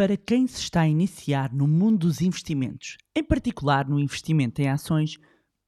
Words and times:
Para 0.00 0.16
quem 0.16 0.46
se 0.46 0.62
está 0.62 0.80
a 0.80 0.88
iniciar 0.88 1.52
no 1.52 1.68
mundo 1.68 2.06
dos 2.06 2.22
investimentos, 2.22 2.96
em 3.14 3.22
particular 3.22 3.86
no 3.86 4.00
investimento 4.00 4.62
em 4.62 4.66
ações, 4.66 5.18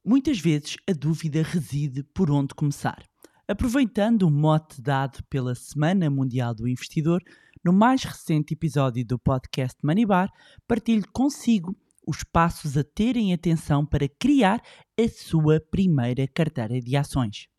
muitas 0.03 0.39
vezes 0.39 0.75
a 0.89 0.91
dúvida 0.91 1.43
reside 1.43 2.01
por 2.15 2.31
onde 2.31 2.55
começar. 2.55 3.03
Aproveitando 3.47 4.23
o 4.23 4.31
mote 4.31 4.81
dado 4.81 5.23
pela 5.29 5.53
Semana 5.53 6.09
Mundial 6.09 6.55
do 6.55 6.67
Investidor, 6.67 7.21
no 7.63 7.71
mais 7.71 8.03
recente 8.03 8.55
episódio 8.55 9.05
do 9.05 9.19
podcast 9.19 9.77
Manibar, 9.83 10.31
partilho 10.67 11.05
consigo 11.13 11.77
os 12.03 12.23
passos 12.23 12.75
a 12.75 12.83
terem 12.83 13.35
atenção 13.35 13.85
para 13.85 14.09
criar 14.19 14.63
a 14.99 15.07
sua 15.09 15.61
primeira 15.69 16.27
carteira 16.27 16.81
de 16.81 16.97
ações. 16.97 17.52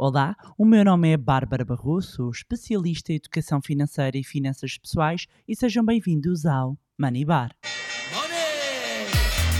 Olá, 0.00 0.36
o 0.56 0.64
meu 0.64 0.84
nome 0.84 1.10
é 1.10 1.16
Bárbara 1.16 1.64
Barroso, 1.64 2.30
especialista 2.30 3.12
em 3.12 3.16
educação 3.16 3.60
financeira 3.60 4.16
e 4.16 4.22
finanças 4.22 4.78
pessoais 4.78 5.26
e 5.48 5.56
sejam 5.56 5.84
bem-vindos 5.84 6.46
ao 6.46 6.78
Money 6.96 7.24
Bar. 7.24 7.50
Money! 8.14 9.08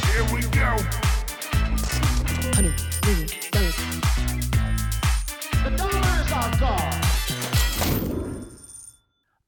Here 0.06 0.22
we 0.32 0.42
go. 0.42 0.78
Honey, 2.56 2.70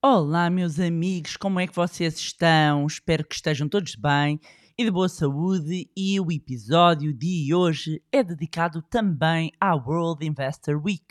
Olá, 0.03 0.51
meus 0.51 0.81
amigos, 0.81 1.37
como 1.37 1.61
é 1.61 1.69
que 1.69 1.77
vocês 1.77 2.19
estão? 2.19 2.85
Espero 2.85 3.25
que 3.25 3.37
estejam 3.37 3.69
todos 3.69 3.95
bem 3.95 4.41
e 4.81 4.85
de 4.85 4.91
boa 4.91 5.11
saúde, 5.11 5.91
e 5.95 6.19
o 6.19 6.33
episódio 6.33 7.13
de 7.13 7.53
hoje 7.55 8.03
é 8.11 8.25
dedicado 8.25 8.81
também 8.81 9.53
à 9.61 9.75
World 9.75 10.27
Investor 10.27 10.83
Week, 10.83 11.05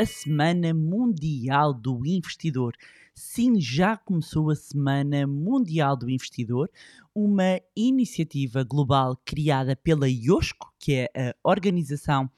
a 0.00 0.04
Semana 0.04 0.74
Mundial 0.74 1.72
do 1.72 2.04
Investidor. 2.04 2.72
Sim, 3.14 3.60
já 3.60 3.96
começou 3.96 4.50
a 4.50 4.56
Semana 4.56 5.28
Mundial 5.28 5.96
do 5.96 6.10
Investidor, 6.10 6.68
uma 7.14 7.60
iniciativa 7.76 8.64
global 8.64 9.16
criada 9.24 9.76
pela 9.76 10.08
IOSCO, 10.08 10.72
que 10.80 10.94
é 10.94 11.10
a 11.16 11.48
Organização 11.48 12.28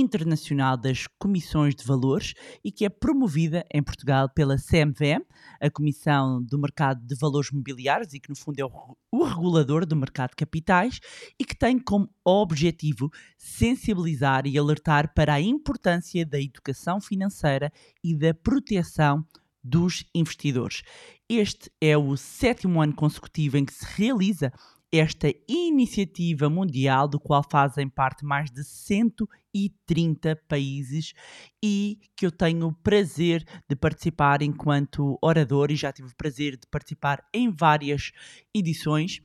Internacional 0.00 0.76
das 0.76 1.06
Comissões 1.18 1.74
de 1.74 1.84
Valores 1.84 2.34
e 2.64 2.70
que 2.70 2.84
é 2.84 2.88
promovida 2.88 3.64
em 3.72 3.82
Portugal 3.82 4.28
pela 4.28 4.56
CMVM, 4.56 5.24
a 5.60 5.70
Comissão 5.70 6.42
do 6.42 6.58
Mercado 6.58 7.04
de 7.04 7.14
Valores 7.14 7.50
Mobiliários, 7.50 8.12
e 8.12 8.20
que 8.20 8.28
no 8.28 8.36
fundo 8.36 8.58
é 8.60 8.64
o, 8.64 8.96
o 9.10 9.24
regulador 9.24 9.86
do 9.86 9.96
mercado 9.96 10.30
de 10.30 10.36
capitais, 10.36 11.00
e 11.38 11.44
que 11.44 11.56
tem 11.56 11.78
como 11.78 12.08
objetivo 12.24 13.10
sensibilizar 13.38 14.46
e 14.46 14.58
alertar 14.58 15.14
para 15.14 15.34
a 15.34 15.40
importância 15.40 16.24
da 16.26 16.40
educação 16.40 17.00
financeira 17.00 17.72
e 18.02 18.14
da 18.14 18.34
proteção 18.34 19.24
dos 19.62 20.04
investidores. 20.14 20.82
Este 21.28 21.70
é 21.80 21.96
o 21.98 22.16
sétimo 22.16 22.80
ano 22.80 22.94
consecutivo 22.94 23.56
em 23.56 23.64
que 23.64 23.74
se 23.74 23.84
realiza 23.96 24.52
esta 24.92 25.32
iniciativa 25.48 26.48
mundial, 26.48 27.08
do 27.08 27.18
qual 27.18 27.42
fazem 27.42 27.88
parte 27.88 28.24
mais 28.24 28.50
de 28.50 28.64
130 28.64 30.36
países 30.48 31.12
e 31.62 31.98
que 32.16 32.26
eu 32.26 32.30
tenho 32.30 32.68
o 32.68 32.72
prazer 32.72 33.44
de 33.68 33.76
participar 33.76 34.42
enquanto 34.42 35.18
orador 35.20 35.70
e 35.70 35.76
já 35.76 35.92
tive 35.92 36.08
o 36.08 36.16
prazer 36.16 36.56
de 36.56 36.66
participar 36.70 37.24
em 37.32 37.50
várias 37.50 38.12
edições. 38.54 39.20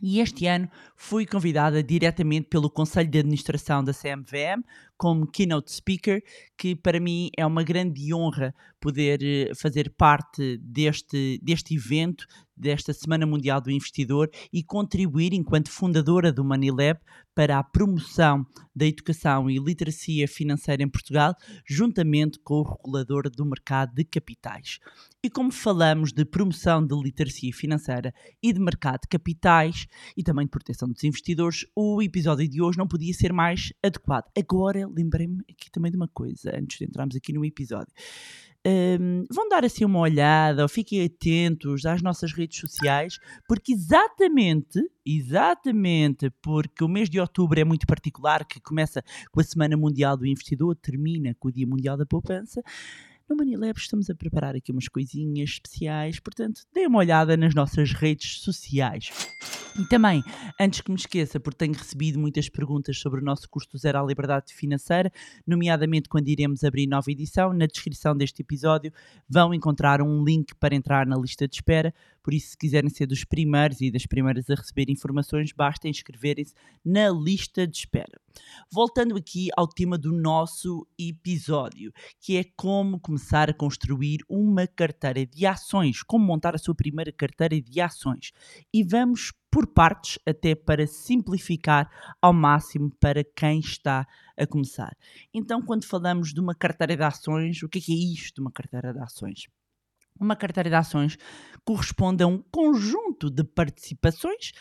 E 0.00 0.20
este 0.20 0.46
ano 0.46 0.70
fui 0.96 1.26
convidada 1.26 1.82
diretamente 1.82 2.48
pelo 2.48 2.70
Conselho 2.70 3.10
de 3.10 3.18
Administração 3.18 3.82
da 3.82 3.92
CMVM 3.92 4.62
como 4.98 5.30
keynote 5.30 5.72
speaker, 5.72 6.20
que 6.58 6.74
para 6.74 6.98
mim 6.98 7.30
é 7.36 7.46
uma 7.46 7.62
grande 7.62 8.12
honra 8.12 8.52
poder 8.80 9.20
eh, 9.22 9.54
fazer 9.54 9.94
parte 9.96 10.58
deste, 10.58 11.40
deste 11.42 11.74
evento, 11.76 12.26
desta 12.56 12.92
Semana 12.92 13.24
Mundial 13.24 13.60
do 13.60 13.70
Investidor 13.70 14.28
e 14.52 14.62
contribuir 14.62 15.32
enquanto 15.32 15.70
fundadora 15.70 16.32
do 16.32 16.44
Money 16.44 16.70
para 17.34 17.58
a 17.58 17.62
promoção 17.62 18.44
da 18.74 18.84
educação 18.84 19.48
e 19.48 19.58
literacia 19.58 20.26
financeira 20.26 20.82
em 20.82 20.88
Portugal, 20.88 21.34
juntamente 21.64 22.38
com 22.42 22.54
o 22.54 22.62
regulador 22.62 23.30
do 23.30 23.46
mercado 23.46 23.94
de 23.94 24.04
capitais. 24.04 24.78
E 25.22 25.30
como 25.30 25.52
falamos 25.52 26.12
de 26.12 26.24
promoção 26.24 26.84
de 26.84 26.94
literacia 27.00 27.52
financeira 27.52 28.12
e 28.42 28.52
de 28.52 28.60
mercado 28.60 29.02
de 29.02 29.08
capitais 29.08 29.86
e 30.16 30.22
também 30.22 30.46
de 30.46 30.50
proteção 30.50 30.88
dos 30.88 31.04
investidores, 31.04 31.64
o 31.76 32.02
episódio 32.02 32.48
de 32.48 32.60
hoje 32.60 32.78
não 32.78 32.88
podia 32.88 33.12
ser 33.14 33.32
mais 33.32 33.72
adequado. 33.84 34.24
Agora 34.36 34.87
lembrei-me 34.94 35.40
aqui 35.50 35.70
também 35.70 35.90
de 35.90 35.96
uma 35.96 36.08
coisa, 36.08 36.56
antes 36.56 36.78
de 36.78 36.84
entrarmos 36.84 37.16
aqui 37.16 37.32
no 37.32 37.44
episódio. 37.44 37.92
Um, 38.66 39.24
vão 39.30 39.48
dar 39.48 39.64
assim 39.64 39.84
uma 39.84 40.00
olhada 40.00 40.62
ou 40.62 40.68
fiquem 40.68 41.04
atentos 41.04 41.86
às 41.86 42.02
nossas 42.02 42.32
redes 42.32 42.58
sociais, 42.58 43.18
porque 43.46 43.72
exatamente, 43.72 44.80
exatamente 45.06 46.30
porque 46.42 46.82
o 46.82 46.88
mês 46.88 47.08
de 47.08 47.20
outubro 47.20 47.58
é 47.58 47.64
muito 47.64 47.86
particular, 47.86 48.44
que 48.44 48.60
começa 48.60 49.02
com 49.30 49.40
a 49.40 49.44
Semana 49.44 49.76
Mundial 49.76 50.16
do 50.16 50.26
Investidor, 50.26 50.74
termina 50.76 51.34
com 51.38 51.48
o 51.48 51.52
Dia 51.52 51.66
Mundial 51.66 51.96
da 51.96 52.04
Poupança. 52.04 52.60
No 53.28 53.36
Manilab 53.36 53.78
estamos 53.78 54.10
a 54.10 54.14
preparar 54.14 54.56
aqui 54.56 54.72
umas 54.72 54.88
coisinhas 54.88 55.50
especiais, 55.50 56.18
portanto, 56.18 56.62
deem 56.72 56.88
uma 56.88 56.98
olhada 56.98 57.36
nas 57.36 57.54
nossas 57.54 57.92
redes 57.92 58.40
sociais. 58.40 59.10
E 59.78 59.86
também, 59.86 60.24
antes 60.60 60.80
que 60.80 60.90
me 60.90 60.96
esqueça, 60.96 61.38
porque 61.38 61.58
tenho 61.58 61.72
recebido 61.72 62.18
muitas 62.18 62.48
perguntas 62.48 62.98
sobre 62.98 63.20
o 63.20 63.24
nosso 63.24 63.48
custo 63.48 63.78
zero 63.78 64.00
à 64.00 64.02
liberdade 64.02 64.52
financeira, 64.52 65.12
nomeadamente 65.46 66.08
quando 66.08 66.26
iremos 66.26 66.64
abrir 66.64 66.88
nova 66.88 67.08
edição, 67.12 67.52
na 67.52 67.64
descrição 67.64 68.16
deste 68.16 68.42
episódio 68.42 68.92
vão 69.28 69.54
encontrar 69.54 70.02
um 70.02 70.24
link 70.24 70.52
para 70.56 70.74
entrar 70.74 71.06
na 71.06 71.16
lista 71.16 71.46
de 71.46 71.54
espera. 71.54 71.94
Por 72.24 72.34
isso, 72.34 72.50
se 72.50 72.58
quiserem 72.58 72.90
ser 72.90 73.06
dos 73.06 73.22
primeiros 73.24 73.80
e 73.80 73.88
das 73.88 74.04
primeiras 74.04 74.50
a 74.50 74.56
receber 74.56 74.90
informações, 74.90 75.52
basta 75.52 75.88
inscreverem-se 75.88 76.54
na 76.84 77.08
lista 77.08 77.64
de 77.64 77.78
espera. 77.78 78.20
Voltando 78.70 79.16
aqui 79.16 79.48
ao 79.56 79.68
tema 79.68 79.96
do 79.96 80.12
nosso 80.12 80.86
episódio, 80.98 81.92
que 82.20 82.36
é 82.36 82.44
como 82.56 82.98
começar 82.98 83.48
a 83.48 83.54
construir 83.54 84.18
uma 84.28 84.66
carteira 84.66 85.24
de 85.24 85.46
ações, 85.46 86.02
como 86.02 86.26
montar 86.26 86.56
a 86.56 86.58
sua 86.58 86.74
primeira 86.74 87.12
carteira 87.12 87.60
de 87.60 87.80
ações. 87.80 88.32
E 88.74 88.82
vamos 88.82 89.32
por 89.58 89.66
partes, 89.66 90.20
até 90.24 90.54
para 90.54 90.86
simplificar 90.86 91.90
ao 92.22 92.32
máximo 92.32 92.92
para 93.00 93.24
quem 93.24 93.58
está 93.58 94.06
a 94.38 94.46
começar. 94.46 94.96
Então, 95.34 95.60
quando 95.60 95.84
falamos 95.84 96.32
de 96.32 96.38
uma 96.38 96.54
carteira 96.54 96.96
de 96.96 97.02
ações, 97.02 97.60
o 97.64 97.68
que 97.68 97.78
é, 97.78 97.82
que 97.82 97.92
é 97.92 97.96
isto, 97.96 98.40
uma 98.40 98.52
carteira 98.52 98.92
de 98.92 99.00
ações? 99.00 99.48
Uma 100.20 100.36
carteira 100.36 100.70
de 100.70 100.76
ações 100.76 101.16
corresponde 101.64 102.22
a 102.22 102.28
um 102.28 102.40
conjunto 102.52 103.28
de 103.28 103.42
participações 103.42 104.52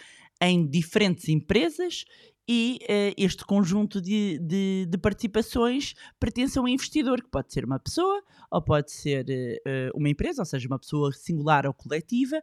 em 0.41 0.67
diferentes 0.67 1.27
empresas 1.29 2.05
e 2.47 2.79
uh, 2.83 3.13
este 3.17 3.43
conjunto 3.45 3.99
de, 4.01 4.39
de, 4.39 4.85
de, 4.89 4.97
participações 4.97 5.93
pertence 6.17 6.57
a 6.57 6.61
um 6.61 6.67
investidor, 6.67 7.21
que 7.21 7.29
pode 7.29 7.51
ser 7.51 7.65
uma 7.65 7.77
pessoa 7.77 8.23
ou 8.49 8.61
pode 8.61 8.91
ser 8.91 9.25
uh, 9.25 9.97
uma 9.97 10.09
empresa, 10.09 10.41
ou 10.41 10.45
seja, 10.45 10.67
uma 10.67 10.79
pessoa 10.79 11.11
singular 11.11 11.65
ou 11.65 11.73
coletiva, 11.73 12.41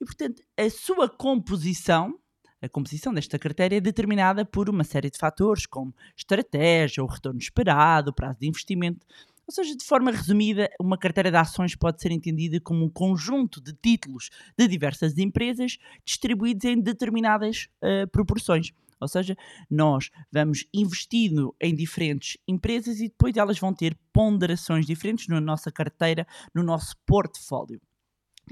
e 0.00 0.04
portanto 0.04 0.42
a 0.56 0.68
sua 0.68 1.08
composição. 1.08 2.18
A 2.60 2.68
composição 2.70 3.12
desta 3.12 3.38
carteira 3.38 3.76
é 3.76 3.80
determinada 3.80 4.44
por 4.44 4.70
uma 4.70 4.82
série 4.82 5.10
de 5.10 5.18
fatores, 5.18 5.66
como 5.66 5.94
estratégia, 6.16 7.04
o 7.04 7.06
retorno 7.06 7.38
esperado, 7.38 8.10
o 8.10 8.14
prazo 8.14 8.38
de 8.40 8.48
investimento, 8.48 9.06
ou 9.46 9.54
seja, 9.54 9.76
de 9.76 9.84
forma 9.84 10.10
resumida, 10.10 10.68
uma 10.80 10.98
carteira 10.98 11.30
de 11.30 11.36
ações 11.36 11.76
pode 11.76 12.02
ser 12.02 12.10
entendida 12.10 12.60
como 12.60 12.84
um 12.84 12.90
conjunto 12.90 13.60
de 13.60 13.72
títulos 13.72 14.30
de 14.58 14.66
diversas 14.66 15.16
empresas 15.18 15.78
distribuídos 16.04 16.64
em 16.64 16.80
determinadas 16.80 17.68
uh, 17.80 18.08
proporções. 18.10 18.72
Ou 19.00 19.06
seja, 19.06 19.36
nós 19.70 20.10
vamos 20.32 20.66
investindo 20.72 21.54
em 21.60 21.74
diferentes 21.74 22.38
empresas 22.48 22.98
e 22.98 23.08
depois 23.08 23.36
elas 23.36 23.58
vão 23.58 23.72
ter 23.72 23.96
ponderações 24.12 24.86
diferentes 24.86 25.28
na 25.28 25.40
nossa 25.40 25.70
carteira, 25.70 26.26
no 26.54 26.62
nosso 26.62 26.96
portfólio. 27.06 27.80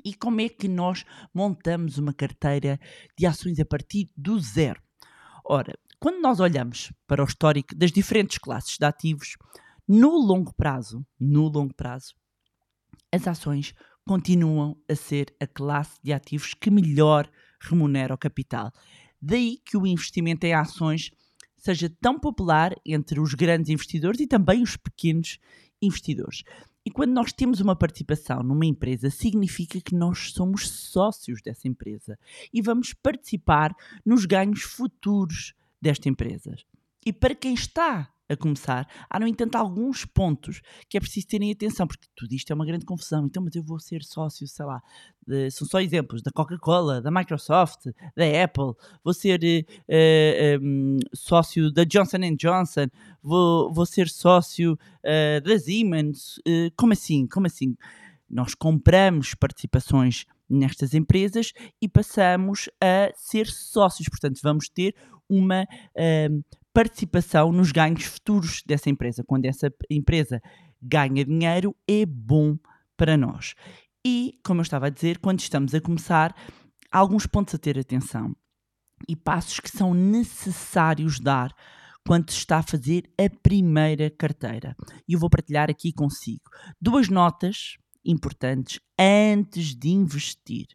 E 0.05 0.15
como 0.15 0.41
é 0.41 0.49
que 0.49 0.69
nós 0.69 1.05
montamos 1.33 1.99
uma 1.99 2.13
carteira 2.13 2.79
de 3.19 3.27
ações 3.27 3.59
a 3.59 3.65
partir 3.65 4.11
do 4.17 4.39
zero? 4.39 4.83
Ora, 5.45 5.77
quando 5.99 6.21
nós 6.21 6.41
olhamos 6.41 6.93
para 7.07 7.23
o 7.23 7.27
histórico 7.27 7.75
das 7.75 7.93
diferentes 7.93 8.39
classes 8.39 8.77
de 8.77 8.85
ativos, 8.85 9.37
no 9.87 10.17
longo 10.17 10.55
prazo, 10.55 11.07
no 11.19 11.49
longo 11.49 11.75
prazo, 11.75 12.15
as 13.13 13.27
ações 13.27 13.75
continuam 14.07 14.77
a 14.89 14.95
ser 14.95 15.35
a 15.41 15.47
classe 15.47 15.99
de 16.03 16.13
ativos 16.13 16.55
que 16.55 16.71
melhor 16.71 17.31
remunera 17.61 18.15
o 18.15 18.19
capital. 18.19 18.73
Daí 19.21 19.59
que 19.65 19.77
o 19.77 19.87
investimento 19.87 20.47
em 20.47 20.53
ações 20.53 21.11
seja 21.57 21.91
tão 22.01 22.19
popular 22.19 22.75
entre 22.85 23.19
os 23.19 23.33
grandes 23.33 23.71
investidores 23.71 24.21
e 24.21 24.27
também 24.27 24.63
os 24.63 24.77
pequenos 24.77 25.39
investidores. 25.81 26.43
E 26.85 26.91
quando 26.91 27.13
nós 27.13 27.33
temos 27.33 27.61
uma 27.61 27.75
participação 27.75 28.43
numa 28.43 28.67
empresa, 28.67 29.09
significa 29.09 29.81
que 29.81 29.95
nós 29.95 30.33
somos 30.33 30.69
sócios 30.69 31.41
dessa 31.41 31.67
empresa 31.67 32.19
e 32.53 32.61
vamos 32.61 32.93
participar 32.93 33.75
nos 34.05 34.27
ganhos 34.27 34.61
futuros 34.61 35.55
desta 35.81 36.11
empresa. 36.11 36.55
E 37.07 37.13
para 37.13 37.35
quem 37.35 37.55
está 37.55 38.13
a 38.29 38.37
começar, 38.37 38.89
há, 39.09 39.21
no 39.21 39.27
entanto, 39.27 39.57
alguns 39.57 40.05
pontos 40.05 40.61
que 40.89 40.97
é 40.97 41.01
preciso 41.01 41.27
terem 41.27 41.53
atenção, 41.53 41.87
porque 41.87 42.07
tudo 42.17 42.33
isto 42.33 42.51
é 42.51 42.55
uma 42.55 42.65
grande 42.65 42.85
confusão. 42.85 43.27
Então, 43.27 43.43
mas 43.43 43.55
eu 43.55 43.63
vou 43.63 43.79
ser 43.79 44.03
sócio, 44.03 44.47
sei 44.49 44.65
lá, 44.65 44.81
de, 45.27 45.51
são 45.51 45.67
só 45.67 45.81
exemplos 45.81 46.23
da 46.23 46.31
Coca-Cola, 46.33 47.01
da 47.01 47.11
Microsoft, 47.11 47.87
da 48.17 48.45
Apple, 48.45 48.73
vou 49.03 49.13
ser 49.13 49.41
uh, 49.43 50.63
uh, 50.63 50.67
um, 50.67 50.99
sócio 51.15 51.71
da 51.71 51.85
Johnson 51.85 52.19
Johnson, 52.39 52.87
vou, 53.23 53.73
vou 53.73 53.87
ser 53.87 54.09
sócio 54.09 54.73
uh, 54.73 55.41
da 55.43 55.59
Siemens. 55.59 56.41
como 56.77 56.93
assim? 56.93 57.27
Como 57.27 57.47
assim? 57.47 57.77
Nós 58.29 58.55
compramos 58.55 59.35
participações 59.35 60.25
nestas 60.49 60.95
empresas 60.95 61.53
e 61.81 61.89
passamos 61.89 62.69
a 62.81 63.11
ser 63.15 63.47
sócios. 63.47 64.09
Portanto, 64.09 64.41
vamos 64.43 64.69
ter 64.69 64.95
uma 65.29 65.63
uh, 65.63 66.45
participação 66.75 67.53
nos 67.53 67.71
ganhos 67.71 68.05
futuros 68.05 68.63
dessa 68.67 68.91
empresa. 68.91 69.23
Quando 69.25 69.47
essa 69.47 69.73
empresa 69.89 70.43
ganha 70.83 71.25
dinheiro, 71.25 71.75
é 71.89 72.05
bom 72.05 72.59
para 72.97 73.17
nós. 73.17 73.55
E, 74.05 74.39
como 74.45 74.61
eu 74.61 74.65
estava 74.65 74.89
a 74.89 74.91
dizer, 74.91 75.19
quando 75.19 75.41
estamos 75.41 75.75
a 75.75 75.81
começar, 75.81 76.35
há 76.93 76.99
alguns 76.99 77.27
pontos 77.27 77.55
a 77.55 77.59
ter 77.59 77.79
atenção 77.79 78.35
e 79.09 79.17
passos 79.17 79.61
que 79.61 79.71
são 79.71 79.95
necessários 79.95 81.21
dar 81.21 81.55
quando 82.07 82.31
se 82.31 82.39
está 82.39 82.59
a 82.59 82.63
fazer 82.63 83.05
a 83.19 83.31
primeira 83.43 84.11
carteira. 84.11 84.77
E 85.09 85.15
eu 85.15 85.19
vou 85.19 85.31
partilhar 85.31 85.71
aqui 85.71 85.93
consigo 85.93 86.51
duas 86.81 87.09
notas 87.09 87.77
importantes 88.05 88.79
antes 88.99 89.75
de 89.75 89.89
investir. 89.89 90.67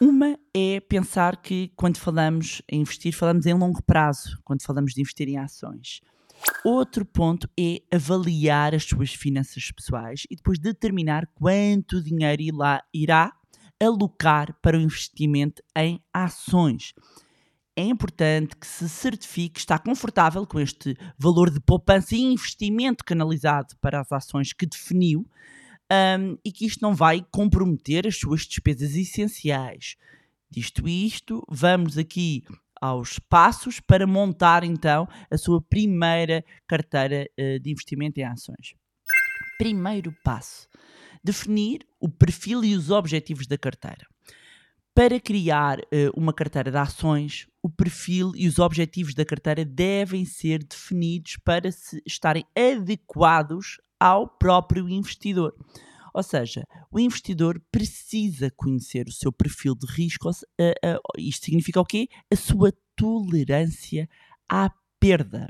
Uma 0.00 0.38
é 0.54 0.80
pensar 0.80 1.36
que 1.42 1.72
quando 1.74 1.98
falamos 1.98 2.62
em 2.70 2.80
investir, 2.80 3.12
falamos 3.12 3.46
em 3.46 3.54
longo 3.54 3.82
prazo, 3.82 4.38
quando 4.44 4.62
falamos 4.62 4.94
de 4.94 5.00
investir 5.00 5.28
em 5.28 5.38
ações. 5.38 6.00
Outro 6.64 7.04
ponto 7.04 7.48
é 7.58 7.80
avaliar 7.92 8.74
as 8.74 8.84
suas 8.84 9.12
finanças 9.12 9.70
pessoais 9.72 10.22
e 10.30 10.36
depois 10.36 10.58
determinar 10.58 11.26
quanto 11.34 12.02
dinheiro 12.02 12.42
irá 12.94 13.32
alocar 13.80 14.56
para 14.60 14.76
o 14.76 14.80
investimento 14.80 15.62
em 15.76 16.00
ações. 16.12 16.94
É 17.76 17.82
importante 17.82 18.56
que 18.56 18.66
se 18.66 18.88
certifique 18.88 19.54
que 19.54 19.60
está 19.60 19.78
confortável 19.78 20.44
com 20.46 20.58
este 20.58 20.96
valor 21.16 21.48
de 21.50 21.60
poupança 21.60 22.14
e 22.14 22.20
investimento 22.20 23.04
canalizado 23.04 23.76
para 23.80 24.00
as 24.00 24.10
ações 24.10 24.52
que 24.52 24.66
definiu 24.66 25.24
um, 25.90 26.36
e 26.44 26.52
que 26.52 26.66
isto 26.66 26.82
não 26.82 26.94
vai 26.94 27.24
comprometer 27.30 28.06
as 28.06 28.16
suas 28.16 28.42
despesas 28.42 28.94
essenciais. 28.94 29.96
Disto 30.50 30.88
isto, 30.88 31.44
vamos 31.48 31.98
aqui 31.98 32.42
aos 32.80 33.18
passos 33.18 33.80
para 33.80 34.06
montar 34.06 34.64
então 34.64 35.08
a 35.30 35.36
sua 35.36 35.60
primeira 35.60 36.44
carteira 36.66 37.28
uh, 37.38 37.60
de 37.60 37.70
investimento 37.70 38.20
em 38.20 38.24
ações. 38.24 38.74
Primeiro 39.58 40.14
passo: 40.22 40.68
definir 41.22 41.86
o 42.00 42.08
perfil 42.08 42.64
e 42.64 42.74
os 42.74 42.90
objetivos 42.90 43.46
da 43.46 43.58
carteira. 43.58 44.06
Para 44.94 45.20
criar 45.20 45.78
uh, 45.78 46.10
uma 46.16 46.32
carteira 46.32 46.70
de 46.70 46.76
ações, 46.76 47.46
o 47.62 47.68
perfil 47.68 48.32
e 48.34 48.48
os 48.48 48.58
objetivos 48.58 49.14
da 49.14 49.24
carteira 49.24 49.64
devem 49.64 50.24
ser 50.24 50.62
definidos 50.64 51.36
para 51.44 51.70
se 51.70 52.02
estarem 52.06 52.44
adequados 52.56 53.78
ao 53.98 54.28
próprio 54.28 54.88
investidor. 54.88 55.54
Ou 56.14 56.22
seja, 56.22 56.64
o 56.90 56.98
investidor 56.98 57.62
precisa 57.70 58.50
conhecer 58.56 59.06
o 59.06 59.12
seu 59.12 59.32
perfil 59.32 59.74
de 59.74 59.86
risco. 59.86 60.28
Uh, 60.28 60.32
uh, 60.32 61.00
isto 61.18 61.44
significa 61.44 61.80
o 61.80 61.84
quê? 61.84 62.08
A 62.32 62.36
sua 62.36 62.72
tolerância 62.96 64.08
à 64.48 64.70
perda. 64.98 65.46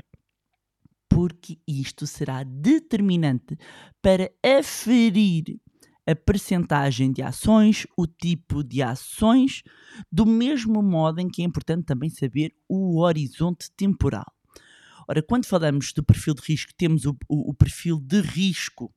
Porque 1.09 1.57
isto 1.67 2.05
será 2.05 2.43
determinante 2.43 3.57
para 4.01 4.31
aferir 4.43 5.59
a 6.07 6.15
percentagem 6.15 7.11
de 7.11 7.21
ações, 7.21 7.85
o 7.95 8.07
tipo 8.07 8.63
de 8.63 8.81
ações, 8.81 9.61
do 10.11 10.25
mesmo 10.25 10.81
modo 10.81 11.19
em 11.19 11.29
que 11.29 11.41
é 11.41 11.45
importante 11.45 11.85
também 11.85 12.09
saber 12.09 12.53
o 12.67 12.99
horizonte 13.01 13.71
temporal. 13.75 14.38
Ora, 15.09 15.23
quando 15.23 15.47
falamos 15.47 15.91
do 15.91 16.03
perfil 16.03 16.35
de 16.35 16.41
risco, 16.43 16.71
temos 16.77 17.03
o, 17.03 17.17
o, 17.27 17.49
o 17.49 17.53
perfil 17.55 17.99
de 17.99 18.21
risco 18.21 18.93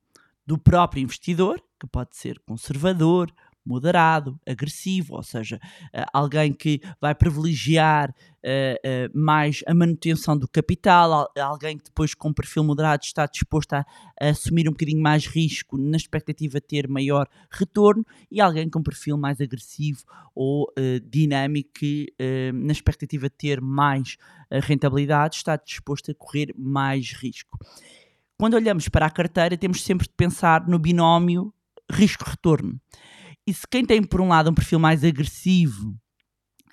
do 0.46 0.58
próprio 0.58 1.02
investidor, 1.02 1.58
que 1.80 1.86
pode 1.86 2.14
ser 2.18 2.38
conservador, 2.40 3.32
moderado, 3.64 4.38
agressivo, 4.46 5.14
ou 5.14 5.22
seja, 5.22 5.56
uh, 5.56 6.04
alguém 6.12 6.52
que 6.52 6.80
vai 7.00 7.14
privilegiar 7.14 8.10
uh, 8.10 8.12
uh, 8.12 9.18
mais 9.18 9.62
a 9.66 9.74
manutenção 9.74 10.36
do 10.36 10.48
capital, 10.48 11.30
alguém 11.38 11.78
que 11.78 11.84
depois 11.84 12.14
com 12.14 12.32
perfil 12.32 12.64
moderado 12.64 13.04
está 13.04 13.26
disposto 13.26 13.74
a, 13.74 13.84
assumir 14.20 14.68
um 14.68 14.72
bocadinho 14.72 15.02
mais 15.02 15.26
risco 15.26 15.76
na 15.78 15.96
expectativa 15.96 16.60
de 16.60 16.66
ter 16.66 16.88
maior 16.88 17.28
retorno, 17.50 18.04
e 18.30 18.40
alguém 18.40 18.68
com 18.68 18.82
perfil 18.82 19.16
mais 19.16 19.40
agressivo 19.40 20.02
ou 20.34 20.72
dinâmico 21.10 21.70
que 21.74 22.12
na 22.54 22.72
expectativa 22.72 23.28
de 23.28 23.36
ter 23.36 23.60
mais 23.60 24.16
rentabilidade 24.50 25.36
está 25.36 25.56
disposto 25.56 26.10
a 26.10 26.14
correr 26.14 26.54
mais 26.56 27.12
risco. 27.12 27.58
Quando 28.38 28.54
olhamos 28.54 28.88
para 28.88 29.06
a 29.06 29.10
carteira, 29.10 29.56
temos 29.56 29.82
sempre 29.82 30.06
de 30.06 30.14
pensar 30.14 30.66
no 30.66 30.78
binómio 30.78 31.52
risco-retorno. 31.90 32.80
E 33.46 33.52
se 33.52 33.66
quem 33.68 33.84
tem, 33.84 34.02
por 34.02 34.20
um 34.20 34.28
lado, 34.28 34.50
um 34.50 34.54
perfil 34.54 34.78
mais 34.78 35.02
agressivo 35.02 35.96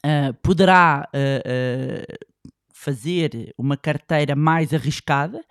uh, 0.06 0.34
poderá 0.44 1.10
uh, 1.14 1.18
uh, 1.18 2.38
fazer 2.74 3.54
uma 3.58 3.76
carteira 3.76 4.36
mais 4.36 4.74
arriscada, 4.74 5.44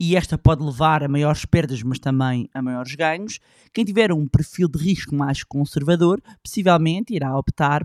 e 0.00 0.14
esta 0.14 0.38
pode 0.38 0.62
levar 0.62 1.02
a 1.02 1.08
maiores 1.08 1.44
perdas, 1.44 1.82
mas 1.82 1.98
também 1.98 2.48
a 2.54 2.62
maiores 2.62 2.94
ganhos. 2.94 3.40
Quem 3.74 3.84
tiver 3.84 4.12
um 4.12 4.28
perfil 4.28 4.68
de 4.68 4.78
risco 4.78 5.12
mais 5.12 5.42
conservador, 5.42 6.22
possivelmente 6.40 7.14
irá 7.14 7.36
optar 7.36 7.84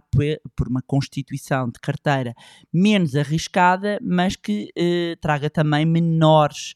por 0.56 0.68
uma 0.68 0.84
constituição 0.84 1.66
de 1.70 1.80
carteira 1.80 2.36
menos 2.72 3.16
arriscada, 3.16 3.98
mas 4.00 4.36
que 4.36 4.72
traga 5.22 5.50
também 5.50 5.88
menores 5.88 6.76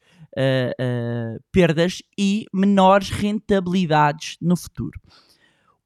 perdas 1.52 2.02
e 2.18 2.46
menores 2.52 3.12
rentabilidades 3.12 4.38
no 4.42 4.58
futuro. 4.58 5.00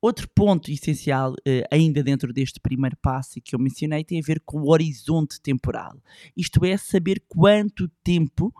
Outro 0.02 0.28
ponto 0.34 0.72
essencial, 0.72 1.34
uh, 1.34 1.36
ainda 1.70 2.02
dentro 2.02 2.34
deste 2.34 2.60
primeiro 2.60 2.98
passo 2.98 3.40
que 3.40 3.54
eu 3.56 3.60
mencionei, 3.60 4.04
tem 4.04 4.20
a 4.20 4.26
ver 4.26 4.42
com 4.44 4.62
o 4.62 4.72
horizonte 4.72 5.40
temporal. 5.40 5.96
Isto 6.36 6.66
é, 6.66 6.76
saber 6.78 7.24
quanto 7.28 7.88
tempo 8.04 8.54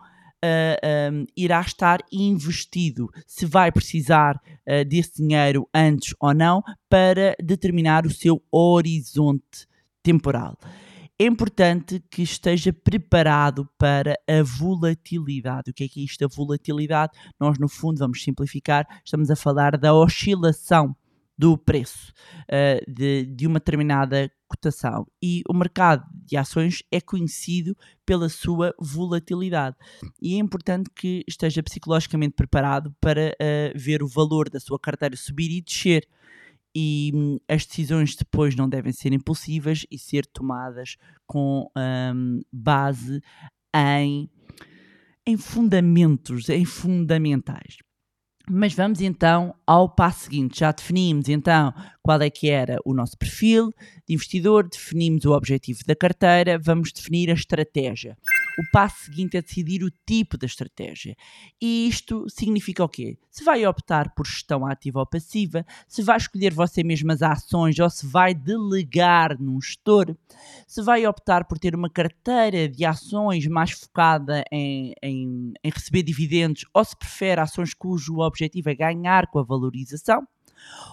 Uh, 0.44 1.14
um, 1.14 1.24
irá 1.36 1.60
estar 1.60 2.00
investido, 2.10 3.08
se 3.28 3.46
vai 3.46 3.70
precisar 3.70 4.42
uh, 4.66 4.84
desse 4.84 5.22
dinheiro 5.22 5.68
antes 5.72 6.16
ou 6.18 6.34
não, 6.34 6.64
para 6.90 7.36
determinar 7.40 8.04
o 8.06 8.10
seu 8.10 8.42
horizonte 8.50 9.68
temporal 10.02 10.58
é 11.22 11.26
importante 11.26 12.02
que 12.10 12.22
esteja 12.22 12.72
preparado 12.72 13.68
para 13.78 14.18
a 14.28 14.42
volatilidade. 14.42 15.70
O 15.70 15.74
que 15.74 15.84
é 15.84 15.88
que 15.88 16.00
é 16.00 16.04
isto, 16.04 16.24
a 16.24 16.28
volatilidade? 16.28 17.12
Nós, 17.38 17.58
no 17.58 17.68
fundo, 17.68 17.98
vamos 17.98 18.22
simplificar, 18.22 18.84
estamos 19.04 19.30
a 19.30 19.36
falar 19.36 19.78
da 19.78 19.94
oscilação 19.94 20.96
do 21.42 21.58
preço 21.58 22.12
uh, 22.44 22.88
de, 22.88 23.26
de 23.26 23.48
uma 23.48 23.58
determinada 23.58 24.30
cotação. 24.46 25.04
E 25.20 25.42
o 25.48 25.52
mercado 25.52 26.08
de 26.24 26.36
ações 26.36 26.84
é 26.88 27.00
conhecido 27.00 27.76
pela 28.06 28.28
sua 28.28 28.72
volatilidade. 28.78 29.74
E 30.20 30.36
é 30.36 30.38
importante 30.38 30.88
que 30.94 31.24
esteja 31.26 31.60
psicologicamente 31.60 32.34
preparado 32.36 32.94
para 33.00 33.32
uh, 33.32 33.76
ver 33.76 34.04
o 34.04 34.08
valor 34.08 34.48
da 34.48 34.60
sua 34.60 34.78
carteira 34.78 35.16
subir 35.16 35.50
e 35.50 35.60
descer 35.60 36.06
e 36.72 37.10
hum, 37.12 37.38
as 37.48 37.66
decisões 37.66 38.14
depois 38.14 38.54
não 38.54 38.68
devem 38.68 38.92
ser 38.92 39.12
impulsivas 39.12 39.84
e 39.90 39.98
ser 39.98 40.24
tomadas 40.24 40.96
com 41.26 41.68
um, 41.76 42.40
base 42.52 43.20
em, 43.74 44.30
em 45.26 45.36
fundamentos, 45.36 46.48
em 46.48 46.64
fundamentais. 46.64 47.78
Mas 48.50 48.74
vamos 48.74 49.00
então 49.00 49.54
ao 49.66 49.88
passo 49.88 50.24
seguinte. 50.24 50.60
Já 50.60 50.72
definimos 50.72 51.28
então 51.28 51.72
qual 52.02 52.20
é 52.20 52.28
que 52.28 52.50
era 52.50 52.78
o 52.84 52.92
nosso 52.92 53.16
perfil 53.16 53.72
de 54.06 54.14
investidor, 54.14 54.68
definimos 54.68 55.24
o 55.24 55.32
objetivo 55.32 55.80
da 55.86 55.94
carteira, 55.94 56.58
vamos 56.58 56.92
definir 56.92 57.30
a 57.30 57.34
estratégia. 57.34 58.16
O 58.58 58.70
passo 58.70 59.04
seguinte 59.04 59.36
é 59.36 59.42
decidir 59.42 59.82
o 59.82 59.90
tipo 60.04 60.36
da 60.36 60.44
estratégia. 60.44 61.16
E 61.60 61.88
isto 61.88 62.28
significa 62.28 62.84
o 62.84 62.88
quê? 62.88 63.16
Se 63.30 63.44
vai 63.44 63.64
optar 63.64 64.12
por 64.14 64.26
gestão 64.26 64.66
ativa 64.66 64.98
ou 64.98 65.06
passiva, 65.06 65.64
se 65.88 66.02
vai 66.02 66.16
escolher 66.16 66.52
você 66.52 66.82
mesmo 66.82 67.12
as 67.12 67.22
ações 67.22 67.78
ou 67.78 67.88
se 67.88 68.06
vai 68.06 68.34
delegar 68.34 69.40
num 69.40 69.60
gestor, 69.60 70.14
se 70.66 70.82
vai 70.82 71.06
optar 71.06 71.44
por 71.44 71.58
ter 71.58 71.74
uma 71.74 71.88
carteira 71.88 72.68
de 72.68 72.84
ações 72.84 73.46
mais 73.46 73.70
focada 73.70 74.44
em, 74.50 74.92
em, 75.02 75.54
em 75.62 75.70
receber 75.70 76.02
dividendos 76.02 76.66
ou 76.74 76.84
se 76.84 76.96
prefere 76.96 77.40
ações 77.40 77.72
cujo 77.72 78.18
objetivo 78.18 78.68
é 78.68 78.74
ganhar 78.74 79.28
com 79.28 79.38
a 79.38 79.42
valorização, 79.42 80.26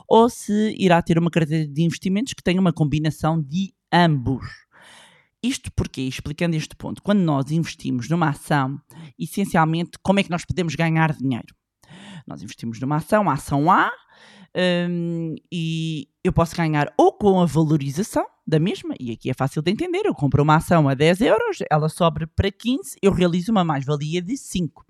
ou 0.08 0.30
se 0.30 0.76
irá 0.78 1.02
ter 1.02 1.18
uma 1.18 1.30
carteira 1.30 1.68
de 1.68 1.82
investimentos 1.84 2.34
que 2.34 2.44
tenha 2.44 2.60
uma 2.60 2.74
combinação 2.74 3.42
de 3.42 3.74
ambos. 3.92 4.46
Isto 5.42 5.72
porque, 5.74 6.02
explicando 6.02 6.56
este 6.56 6.76
ponto, 6.76 7.02
quando 7.02 7.20
nós 7.20 7.50
investimos 7.50 8.10
numa 8.10 8.30
ação, 8.30 8.80
essencialmente, 9.18 9.92
como 10.04 10.20
é 10.20 10.24
que 10.24 10.30
nós 10.30 10.44
podemos 10.44 10.76
ganhar 10.76 11.14
dinheiro? 11.14 11.56
Nós 12.28 12.44
investimos 12.44 12.80
numa 12.80 12.98
ação, 12.98 13.30
a 13.30 13.34
ação 13.34 13.72
A, 13.72 13.90
um, 14.90 15.36
e 15.52 16.10
eu 16.24 16.34
posso 16.34 16.56
ganhar 16.56 16.92
ou 16.98 17.14
com 17.14 17.40
a 17.40 17.46
valorização 17.46 18.26
da 18.46 18.60
mesma, 18.60 18.96
e 19.00 19.12
aqui 19.12 19.30
é 19.30 19.34
fácil 19.34 19.62
de 19.62 19.72
entender, 19.72 20.06
eu 20.06 20.14
compro 20.14 20.44
uma 20.44 20.56
ação 20.56 20.90
a 20.90 20.94
10 20.94 21.22
euros, 21.22 21.58
ela 21.70 21.88
sobe 21.88 22.26
para 22.26 22.52
15, 22.52 22.98
eu 23.02 23.12
realizo 23.12 23.52
uma 23.52 23.64
mais-valia 23.64 24.22
de 24.22 24.36
5. 24.36 24.89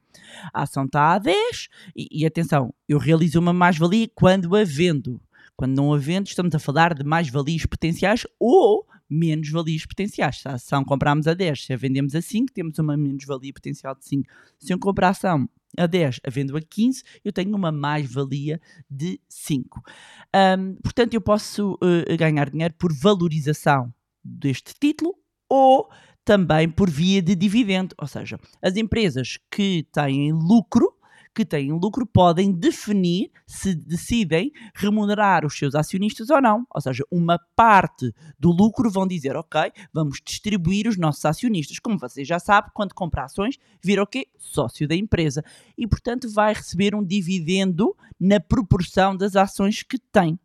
A 0.54 0.64
ação 0.64 0.86
está 0.86 1.14
a 1.14 1.20
10, 1.20 1.68
e, 1.96 2.08
e 2.12 2.26
atenção, 2.26 2.74
eu 2.88 2.98
realizo 2.98 3.40
uma 3.40 3.54
mais-valia 3.54 4.10
quando 4.14 4.56
a 4.56 4.64
vendo. 4.64 5.22
Quando 5.56 5.76
não 5.76 5.94
a 5.94 5.98
vendo, 5.98 6.28
estamos 6.28 6.56
a 6.56 6.60
falar 6.60 6.94
de 6.94 7.04
mais-valias 7.04 7.66
potenciais 7.66 8.26
ou 8.40 8.88
menos-valias 9.10 9.86
potenciais. 9.86 10.40
Se 10.40 10.48
a 10.48 10.54
ação 10.54 10.86
compramos 10.86 11.28
a 11.28 11.34
10, 11.34 11.66
se 11.66 11.74
a 11.74 11.78
vendemos 11.78 12.16
a 12.16 12.22
5, 12.22 12.54
temos 12.54 12.78
uma 12.80 12.96
menos-valia 12.96 13.52
potencial 13.52 13.96
de 13.96 14.06
5. 14.06 14.30
Se 14.58 14.72
eu 14.72 14.80
comprar 14.80 15.08
a 15.08 15.12
ação 15.12 15.50
a 15.78 15.86
10, 15.86 16.22
a 16.26 16.30
vendo 16.30 16.56
a 16.56 16.62
15, 16.62 17.04
eu 17.24 17.34
tenho 17.34 17.56
uma 17.56 17.72
mais-valia 17.72 18.62
de 18.90 19.20
5. 19.28 19.82
Um, 20.36 20.76
portanto, 20.76 21.14
eu 21.14 21.22
posso 21.22 21.74
uh, 21.74 22.18
ganhar 22.18 22.50
dinheiro 22.50 22.74
por 22.76 22.94
valorização 22.94 23.94
deste 24.24 24.74
título 24.80 25.16
ou 25.50 25.90
também 26.30 26.70
por 26.70 26.88
via 26.88 27.24
de 27.24 27.34
dividendo. 27.34 27.96
Ou 27.98 28.06
seja, 28.06 28.40
as 28.62 28.78
empresas 28.78 29.40
que 29.50 29.88
têm 29.92 30.32
lucro 30.32 30.94
que 31.34 31.44
têm 31.44 31.72
lucro 31.72 32.06
podem 32.06 32.52
definir 32.52 33.32
se 33.48 33.74
decidem 33.74 34.52
remunerar 34.76 35.46
os 35.46 35.58
seus 35.58 35.74
acionistas 35.74 36.30
ou 36.30 36.40
não. 36.40 36.68
Ou 36.74 36.82
seja, 36.82 37.04
uma 37.10 37.40
parte 37.56 38.14
do 38.38 38.52
lucro 38.52 38.92
vão 38.92 39.08
dizer, 39.08 39.36
ok, 39.36 39.72
vamos 39.92 40.20
distribuir 40.24 40.88
os 40.88 40.98
nossos 40.98 41.26
acionistas. 41.26 41.80
Como 41.80 41.98
você 41.98 42.24
já 42.24 42.38
sabe, 42.40 42.70
quando 42.76 42.94
compra 42.94 43.24
ações, 43.24 43.58
vira 43.84 44.04
o 44.04 44.08
quê? 44.08 44.28
Sócio 44.38 44.88
da 44.88 44.96
empresa. 44.96 45.44
E, 45.76 45.88
portanto, 45.88 46.30
vai 46.32 46.54
receber 46.54 46.94
um 46.94 47.04
dividendo 47.04 47.96
na 48.20 48.40
proporção 48.40 49.16
das 49.16 49.36
ações 49.36 49.82
que 49.82 49.98
tem. 49.98 50.38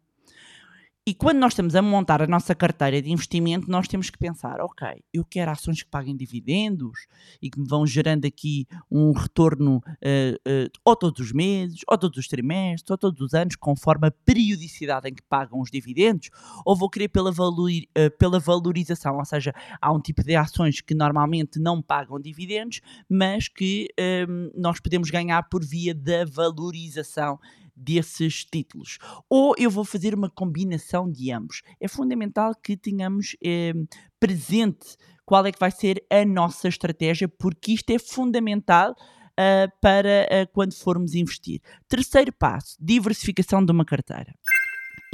E 1.07 1.13
quando 1.13 1.37
nós 1.37 1.53
estamos 1.53 1.77
a 1.77 1.83
montar 1.83 2.23
a 2.23 2.27
nossa 2.27 2.55
carteira 2.55 3.03
de 3.03 3.13
investimento, 3.13 3.71
nós 3.71 3.87
temos 3.87 4.09
que 4.09 4.17
pensar: 4.17 4.59
ok, 4.63 4.89
eu 5.13 5.23
quero 5.23 5.51
ações 5.51 5.83
que 5.83 5.91
paguem 5.91 6.17
dividendos 6.17 7.07
e 7.43 7.51
que 7.51 7.61
me 7.61 7.69
vão 7.69 7.87
gerando 7.87 8.25
aqui 8.25 8.67
um 8.91 9.13
retorno 9.13 9.77
uh, 9.77 9.81
uh, 9.85 10.71
ou 10.83 10.97
todos 10.97 11.21
os 11.21 11.31
meses, 11.31 11.81
ou 11.87 11.99
todos 11.99 12.17
os 12.17 12.27
trimestres, 12.27 12.91
ou 12.91 12.97
todos 12.97 13.21
os 13.21 13.35
anos, 13.35 13.55
conforme 13.55 14.09
a 14.09 14.11
periodicidade 14.11 15.07
em 15.07 15.13
que 15.13 15.23
pagam 15.25 15.61
os 15.61 15.71
dividendos, 15.71 16.31
ou 16.65 16.75
vou 16.75 16.89
querer 16.89 17.09
pela, 17.09 17.31
uh, 17.31 18.11
pela 18.19 18.41
valorização, 18.41 19.19
ou 19.19 19.27
seja, 19.27 19.53
há 19.83 19.93
um 19.93 20.01
tipo 20.01 20.25
de 20.25 20.35
ações 20.35 20.81
que 20.81 20.95
normalmente 20.95 21.61
não 21.61 21.83
pagam 21.83 22.19
dividendos, 22.19 22.81
mas 23.07 23.47
que 23.47 23.89
ehm, 23.99 24.51
nós 24.57 24.81
podemos 24.81 25.11
ganhar 25.11 25.43
por 25.51 25.63
via 25.63 25.95
da 25.95 26.25
valorização 26.25 27.39
desses 27.76 28.45
títulos. 28.45 28.99
Ou 29.28 29.54
eu 29.59 29.71
vou 29.71 29.85
fazer 29.85 30.14
uma 30.14 30.31
combinação 30.31 31.11
de 31.11 31.31
ambos. 31.31 31.62
É 31.81 31.88
fundamental 31.88 32.54
que 32.54 32.76
tenhamos 32.76 33.37
eh, 33.45 33.73
presente 34.19 34.97
qual 35.25 35.45
é 35.47 35.52
que 35.52 35.59
vai 35.59 35.71
ser 35.71 36.04
a 36.11 36.25
nossa 36.25 36.69
estratégia, 36.69 37.28
porque 37.28 37.73
isto 37.73 37.90
é 37.90 37.99
fundamental 37.99 38.93
uh, 38.93 39.71
para 39.81 40.26
uh, 40.26 40.52
quando 40.52 40.75
formos 40.75 41.14
investir. 41.14 41.61
Terceiro 41.88 42.33
passo: 42.33 42.76
diversificação 42.81 43.64
de 43.64 43.73
uma 43.73 43.85
carteira. 43.85 44.35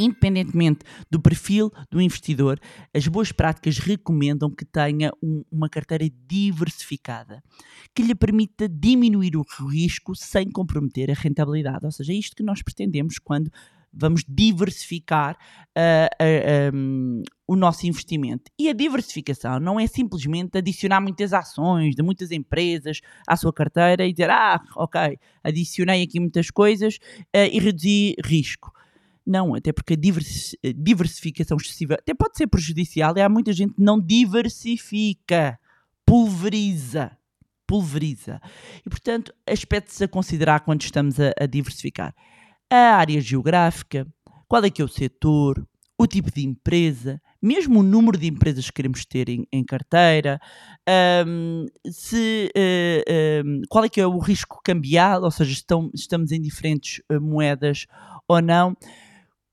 Independentemente 0.02 0.80
do 1.10 1.20
perfil 1.20 1.70
do 1.90 2.00
investidor, 2.00 2.58
as 2.94 3.06
boas 3.06 3.32
práticas 3.32 3.78
recomendam 3.78 4.50
que 4.50 4.64
tenha 4.64 5.12
um, 5.22 5.44
uma 5.50 5.68
carteira 5.68 6.08
diversificada, 6.26 7.42
que 7.94 8.02
lhe 8.02 8.14
permita 8.14 8.68
diminuir 8.68 9.36
o 9.36 9.44
risco 9.68 10.14
sem 10.14 10.50
comprometer 10.50 11.10
a 11.10 11.14
rentabilidade. 11.14 11.84
Ou 11.84 11.92
seja, 11.92 12.12
é 12.12 12.16
isto 12.16 12.34
que 12.34 12.42
nós 12.42 12.62
pretendemos 12.62 13.18
quando 13.18 13.50
vamos 13.92 14.24
diversificar 14.26 15.36
uh, 15.76 16.72
uh, 16.72 16.76
um, 16.76 17.22
o 17.46 17.56
nosso 17.56 17.86
investimento. 17.86 18.50
E 18.58 18.68
a 18.68 18.72
diversificação 18.72 19.58
não 19.58 19.78
é 19.78 19.86
simplesmente 19.86 20.56
adicionar 20.56 21.00
muitas 21.00 21.32
ações 21.32 21.94
de 21.94 22.02
muitas 22.02 22.30
empresas 22.30 23.00
à 23.26 23.36
sua 23.36 23.52
carteira 23.52 24.06
e 24.06 24.12
dizer, 24.12 24.30
ah, 24.30 24.62
ok, 24.76 25.18
adicionei 25.42 26.02
aqui 26.02 26.20
muitas 26.20 26.50
coisas 26.50 26.96
uh, 27.34 27.50
e 27.50 27.58
reduzi 27.58 28.14
risco. 28.24 28.72
Não, 29.26 29.54
até 29.54 29.72
porque 29.72 29.94
a 29.94 30.72
diversificação 30.76 31.56
excessiva 31.56 31.94
até 31.94 32.14
pode 32.14 32.36
ser 32.36 32.46
prejudicial 32.46 33.16
e 33.16 33.20
há 33.20 33.28
muita 33.28 33.52
gente 33.52 33.74
que 33.74 33.82
não 33.82 34.00
diversifica, 34.00 35.58
pulveriza. 36.04 37.16
Pulveriza. 37.66 38.40
E, 38.84 38.90
portanto, 38.90 39.32
aspectos 39.46 40.00
a 40.02 40.08
considerar 40.08 40.60
quando 40.60 40.82
estamos 40.82 41.20
a, 41.20 41.32
a 41.38 41.46
diversificar. 41.46 42.14
A 42.68 42.96
área 42.96 43.20
geográfica, 43.20 44.06
qual 44.48 44.64
é 44.64 44.70
que 44.70 44.82
é 44.82 44.84
o 44.84 44.88
setor, 44.88 45.64
o 45.96 46.06
tipo 46.06 46.32
de 46.32 46.44
empresa, 46.44 47.20
mesmo 47.42 47.80
o 47.80 47.82
número 47.82 48.18
de 48.18 48.26
empresas 48.26 48.66
que 48.66 48.72
queremos 48.72 49.04
ter 49.04 49.28
em, 49.28 49.46
em 49.52 49.62
carteira, 49.62 50.40
um, 51.26 51.66
se, 51.90 52.50
uh, 52.56 53.46
um, 53.46 53.60
qual 53.68 53.84
é 53.84 53.88
que 53.88 54.00
é 54.00 54.06
o 54.06 54.18
risco 54.18 54.60
cambial, 54.64 55.22
ou 55.22 55.30
seja, 55.30 55.52
estão, 55.52 55.90
estamos 55.94 56.32
em 56.32 56.40
diferentes 56.40 57.02
uh, 57.12 57.20
moedas 57.20 57.86
ou 58.26 58.40
não 58.40 58.74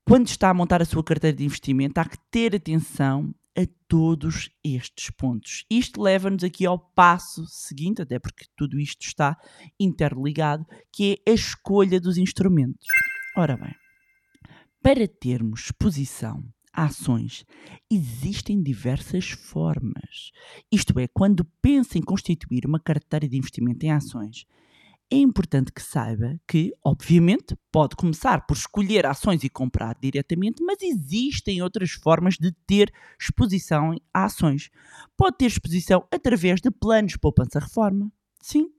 quando 0.08 0.26
está 0.26 0.48
a 0.48 0.54
montar 0.54 0.80
a 0.80 0.86
sua 0.86 1.04
carteira 1.04 1.36
de 1.36 1.44
investimento, 1.44 2.00
há 2.00 2.04
que 2.06 2.16
ter 2.30 2.56
atenção 2.56 3.34
a 3.54 3.60
todos 3.86 4.48
estes 4.64 5.10
pontos. 5.10 5.66
Isto 5.70 6.00
leva-nos 6.00 6.42
aqui 6.42 6.64
ao 6.64 6.78
passo 6.78 7.44
seguinte, 7.46 8.00
até 8.00 8.18
porque 8.18 8.46
tudo 8.56 8.80
isto 8.80 9.02
está 9.02 9.36
interligado, 9.78 10.64
que 10.90 11.20
é 11.26 11.30
a 11.30 11.34
escolha 11.34 12.00
dos 12.00 12.16
instrumentos. 12.16 12.86
Ora 13.36 13.54
bem, 13.58 13.74
para 14.82 15.06
termos 15.06 15.64
exposição 15.66 16.42
a 16.72 16.84
ações, 16.84 17.44
existem 17.90 18.62
diversas 18.62 19.28
formas. 19.28 20.32
Isto 20.72 20.98
é, 20.98 21.06
quando 21.06 21.44
pensa 21.60 21.98
em 21.98 22.02
constituir 22.02 22.64
uma 22.64 22.80
carteira 22.80 23.28
de 23.28 23.36
investimento 23.36 23.84
em 23.84 23.90
ações, 23.90 24.46
é 25.10 25.16
importante 25.16 25.72
que 25.72 25.82
saiba 25.82 26.38
que, 26.46 26.72
obviamente, 26.84 27.56
pode 27.72 27.96
começar 27.96 28.46
por 28.46 28.56
escolher 28.56 29.06
ações 29.06 29.42
e 29.42 29.48
comprar 29.48 29.96
diretamente, 30.00 30.62
mas 30.62 30.82
existem 30.82 31.62
outras 31.62 31.92
formas 31.92 32.34
de 32.34 32.52
ter 32.66 32.92
exposição 33.18 33.94
a 34.12 34.24
ações. 34.26 34.68
Pode 35.16 35.38
ter 35.38 35.46
exposição 35.46 36.06
através 36.12 36.60
de 36.60 36.70
planos 36.70 37.12
de 37.12 37.18
poupança-reforma. 37.18 38.12
Sim. 38.40 38.70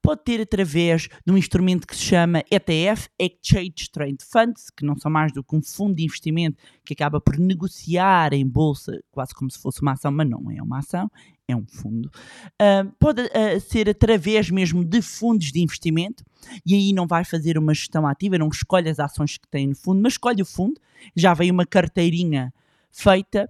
Pode 0.00 0.24
ter 0.24 0.40
através 0.40 1.08
de 1.24 1.32
um 1.32 1.36
instrumento 1.36 1.86
que 1.86 1.94
se 1.94 2.02
chama 2.02 2.42
ETF, 2.50 3.08
Exchange 3.18 3.90
Traded 3.92 4.24
Funds, 4.24 4.70
que 4.70 4.84
não 4.84 4.96
são 4.96 5.10
mais 5.10 5.32
do 5.32 5.44
que 5.44 5.54
um 5.54 5.62
fundo 5.62 5.94
de 5.94 6.04
investimento 6.04 6.56
que 6.84 6.94
acaba 6.94 7.20
por 7.20 7.38
negociar 7.38 8.32
em 8.32 8.46
bolsa, 8.46 8.98
quase 9.10 9.34
como 9.34 9.50
se 9.50 9.58
fosse 9.58 9.82
uma 9.82 9.92
ação, 9.92 10.10
mas 10.10 10.28
não 10.28 10.50
é 10.50 10.62
uma 10.62 10.78
ação, 10.78 11.10
é 11.46 11.54
um 11.54 11.66
fundo. 11.66 12.10
Uh, 12.54 12.90
pode 12.98 13.22
uh, 13.22 13.60
ser 13.60 13.88
através 13.88 14.50
mesmo 14.50 14.84
de 14.84 15.02
fundos 15.02 15.52
de 15.52 15.60
investimento, 15.60 16.24
e 16.66 16.74
aí 16.74 16.92
não 16.92 17.06
vai 17.06 17.24
fazer 17.24 17.58
uma 17.58 17.74
gestão 17.74 18.06
ativa, 18.06 18.38
não 18.38 18.48
escolhe 18.48 18.88
as 18.88 18.98
ações 18.98 19.36
que 19.36 19.48
tem 19.48 19.68
no 19.68 19.76
fundo, 19.76 20.00
mas 20.02 20.14
escolhe 20.14 20.42
o 20.42 20.46
fundo, 20.46 20.80
já 21.14 21.34
vem 21.34 21.50
uma 21.50 21.66
carteirinha 21.66 22.52
feita. 22.90 23.48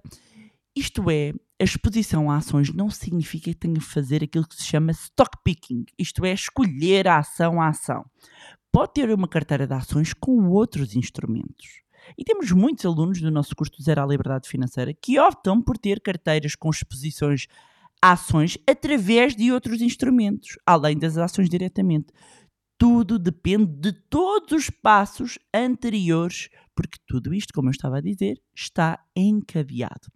Isto 0.75 1.09
é, 1.09 1.33
a 1.59 1.63
exposição 1.63 2.29
a 2.29 2.37
ações 2.37 2.73
não 2.73 2.89
significa 2.89 3.51
que 3.51 3.59
tenha 3.59 3.75
que 3.75 3.81
fazer 3.81 4.23
aquilo 4.23 4.47
que 4.47 4.55
se 4.55 4.63
chama 4.63 4.91
stock 4.91 5.37
picking, 5.43 5.85
isto 5.97 6.25
é, 6.25 6.33
escolher 6.33 7.07
a 7.07 7.19
ação 7.19 7.61
a 7.61 7.69
ação. 7.69 8.05
Pode 8.71 8.93
ter 8.93 9.09
uma 9.11 9.27
carteira 9.27 9.67
de 9.67 9.73
ações 9.73 10.13
com 10.13 10.49
outros 10.49 10.95
instrumentos. 10.95 11.83
E 12.17 12.23
temos 12.23 12.51
muitos 12.51 12.85
alunos 12.85 13.21
do 13.21 13.31
nosso 13.31 13.55
curso 13.55 13.81
Zero 13.81 14.01
à 14.01 14.05
Liberdade 14.05 14.49
Financeira 14.49 14.93
que 14.93 15.19
optam 15.19 15.61
por 15.61 15.77
ter 15.77 16.01
carteiras 16.01 16.55
com 16.55 16.69
exposições 16.69 17.47
ações 18.01 18.57
através 18.67 19.33
de 19.33 19.49
outros 19.51 19.81
instrumentos, 19.81 20.57
além 20.65 20.97
das 20.97 21.17
ações 21.17 21.49
diretamente. 21.49 22.07
Tudo 22.77 23.17
depende 23.17 23.65
de 23.65 23.93
todos 23.93 24.51
os 24.51 24.69
passos 24.69 25.39
anteriores, 25.53 26.49
porque 26.75 26.97
tudo 27.07 27.33
isto, 27.33 27.53
como 27.53 27.69
eu 27.69 27.71
estava 27.71 27.99
a 27.99 28.01
dizer, 28.01 28.41
está 28.53 28.99
encadeado. 29.15 30.11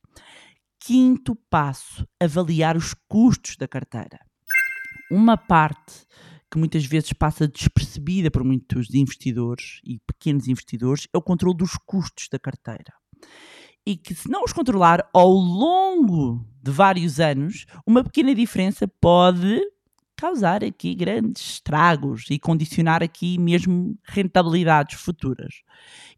Quinto 0.80 1.36
passo: 1.50 2.08
avaliar 2.22 2.78
os 2.78 2.94
custos 3.08 3.56
da 3.58 3.68
carteira. 3.68 4.20
Uma 5.12 5.38
parte 5.38 6.06
que 6.52 6.58
muitas 6.58 6.86
vezes 6.86 7.12
passa 7.14 7.48
despercebida 7.48 8.32
por 8.32 8.44
muitos 8.44 8.94
investidores 8.94 9.80
e 9.84 10.00
pequenos 10.00 10.48
investidores 10.48 11.08
é 11.14 11.18
o 11.18 11.22
controle 11.22 11.58
dos 11.58 11.78
custos 11.86 12.28
da 12.32 12.40
carteira 12.40 12.94
e 13.88 13.96
que, 13.96 14.14
se 14.14 14.30
não 14.30 14.44
os 14.44 14.52
controlar 14.52 15.10
ao 15.14 15.32
longo 15.32 16.46
de 16.62 16.70
vários 16.70 17.22
anos, 17.22 17.66
uma 17.86 18.04
pequena 18.04 18.36
diferença 18.36 18.86
pode 18.86 19.62
causar 20.18 20.64
aqui 20.64 20.96
grandes 20.96 21.42
estragos 21.52 22.26
e 22.30 22.40
condicionar 22.40 23.04
aqui 23.04 23.38
mesmo 23.38 23.96
rentabilidades 24.04 25.00
futuras. 25.00 25.62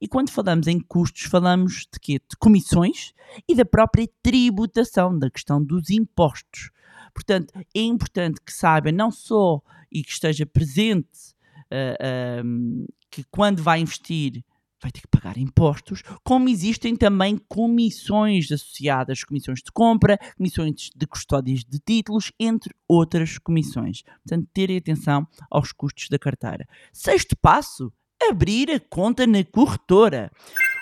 E 0.01 0.07
quando 0.07 0.31
falamos 0.31 0.67
em 0.67 0.79
custos, 0.79 1.23
falamos 1.23 1.87
de 1.91 1.99
quê? 1.99 2.13
De 2.13 2.37
comissões 2.37 3.13
e 3.47 3.53
da 3.53 3.65
própria 3.65 4.07
tributação, 4.23 5.19
da 5.19 5.29
questão 5.29 5.63
dos 5.63 5.89
impostos. 5.89 6.71
Portanto, 7.13 7.53
é 7.55 7.81
importante 7.81 8.39
que 8.43 8.53
saiba 8.53 8.91
não 8.91 9.11
só 9.11 9.61
e 9.91 10.01
que 10.01 10.11
esteja 10.11 10.45
presente 10.45 11.35
uh, 11.71 12.45
uh, 12.45 12.87
que 13.11 13.23
quando 13.29 13.61
vai 13.61 13.81
investir 13.81 14.43
vai 14.81 14.91
ter 14.91 15.01
que 15.01 15.07
pagar 15.07 15.37
impostos, 15.37 16.01
como 16.23 16.49
existem 16.49 16.95
também 16.95 17.37
comissões 17.47 18.51
associadas, 18.51 19.23
comissões 19.23 19.59
de 19.59 19.71
compra, 19.71 20.17
comissões 20.37 20.89
de 20.95 21.07
custódias 21.07 21.63
de 21.63 21.79
títulos, 21.79 22.31
entre 22.39 22.73
outras 22.87 23.37
comissões. 23.37 24.03
Portanto, 24.23 24.47
terem 24.53 24.77
atenção 24.77 25.27
aos 25.49 25.71
custos 25.71 26.07
da 26.09 26.17
carteira. 26.17 26.67
Sexto 26.93 27.35
passo, 27.41 27.91
abrir 28.29 28.71
a 28.71 28.79
conta 28.79 29.25
na 29.25 29.43
corretora. 29.43 30.31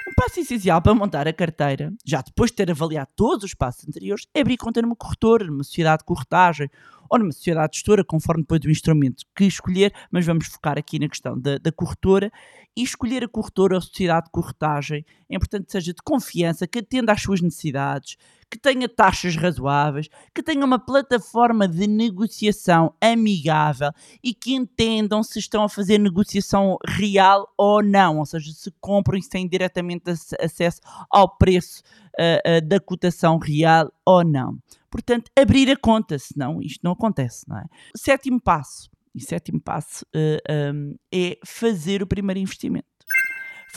Um 0.08 0.13
passo 0.16 0.39
essencial 0.39 0.82
para 0.82 0.96
montar 0.96 1.27
a 1.27 1.34
carteira, 1.34 1.94
já 2.06 2.22
depois 2.22 2.50
de 2.50 2.58
ter 2.58 2.72
avaliado 2.72 3.10
todos 3.16 3.44
os 3.44 3.54
passos 3.54 3.88
anteriores, 3.88 4.25
é 4.34 4.42
abrir 4.42 4.58
conta 4.58 4.82
numa 4.82 4.96
corretora, 4.96 5.46
numa 5.46 5.63
sociedade 5.63 6.00
de 6.00 6.06
corretagem 6.06 6.70
ou 7.09 7.19
numa 7.19 7.31
sociedade 7.31 7.77
gestora, 7.77 8.03
conforme 8.03 8.43
depois 8.43 8.61
do 8.61 8.69
instrumento 8.69 9.25
que 9.35 9.45
escolher, 9.45 9.93
mas 10.11 10.25
vamos 10.25 10.47
focar 10.47 10.77
aqui 10.77 10.99
na 10.99 11.09
questão 11.09 11.39
da, 11.39 11.57
da 11.57 11.71
corretora 11.71 12.31
e 12.75 12.83
escolher 12.83 13.23
a 13.23 13.27
corretora 13.27 13.75
ou 13.75 13.81
sociedade 13.81 14.25
de 14.25 14.31
corretagem 14.31 15.05
é 15.29 15.35
importante 15.35 15.65
que 15.65 15.71
seja 15.71 15.93
de 15.93 16.01
confiança, 16.03 16.67
que 16.67 16.79
atenda 16.79 17.11
às 17.11 17.21
suas 17.21 17.41
necessidades, 17.41 18.15
que 18.49 18.57
tenha 18.57 18.87
taxas 18.87 19.35
razoáveis, 19.35 20.07
que 20.33 20.41
tenha 20.41 20.63
uma 20.63 20.79
plataforma 20.79 21.67
de 21.67 21.85
negociação 21.85 22.93
amigável 23.01 23.91
e 24.23 24.33
que 24.33 24.53
entendam 24.53 25.21
se 25.21 25.39
estão 25.39 25.63
a 25.63 25.69
fazer 25.69 25.97
negociação 25.97 26.77
real 26.87 27.51
ou 27.57 27.83
não, 27.83 28.19
ou 28.19 28.25
seja, 28.25 28.51
se 28.53 28.71
compram 28.79 29.17
e 29.17 29.23
se 29.23 29.29
têm 29.29 29.47
diretamente 29.47 30.03
acesso 30.39 30.79
ao 31.09 31.37
preço 31.37 31.81
uh, 32.17 32.57
uh, 32.57 32.65
da 32.65 32.79
cotação 32.79 33.37
real 33.37 33.91
ou 34.05 34.23
não. 34.23 34.57
Portanto, 34.89 35.29
abrir 35.38 35.70
a 35.70 35.77
conta, 35.77 36.17
senão 36.17 36.62
isto 36.62 36.82
não 36.84 36.91
acontece, 36.91 37.48
não 37.48 37.58
é? 37.58 37.65
Sétimo 37.96 38.41
passo, 38.41 38.89
e 39.13 39.22
sétimo 39.22 39.60
passo 39.62 40.06
uh, 40.15 40.38
eh, 40.48 40.72
um, 40.72 40.96
é 41.13 41.38
fazer 41.46 42.03
o 42.03 42.08
primeiro 42.08 42.39
investimento 42.39 42.97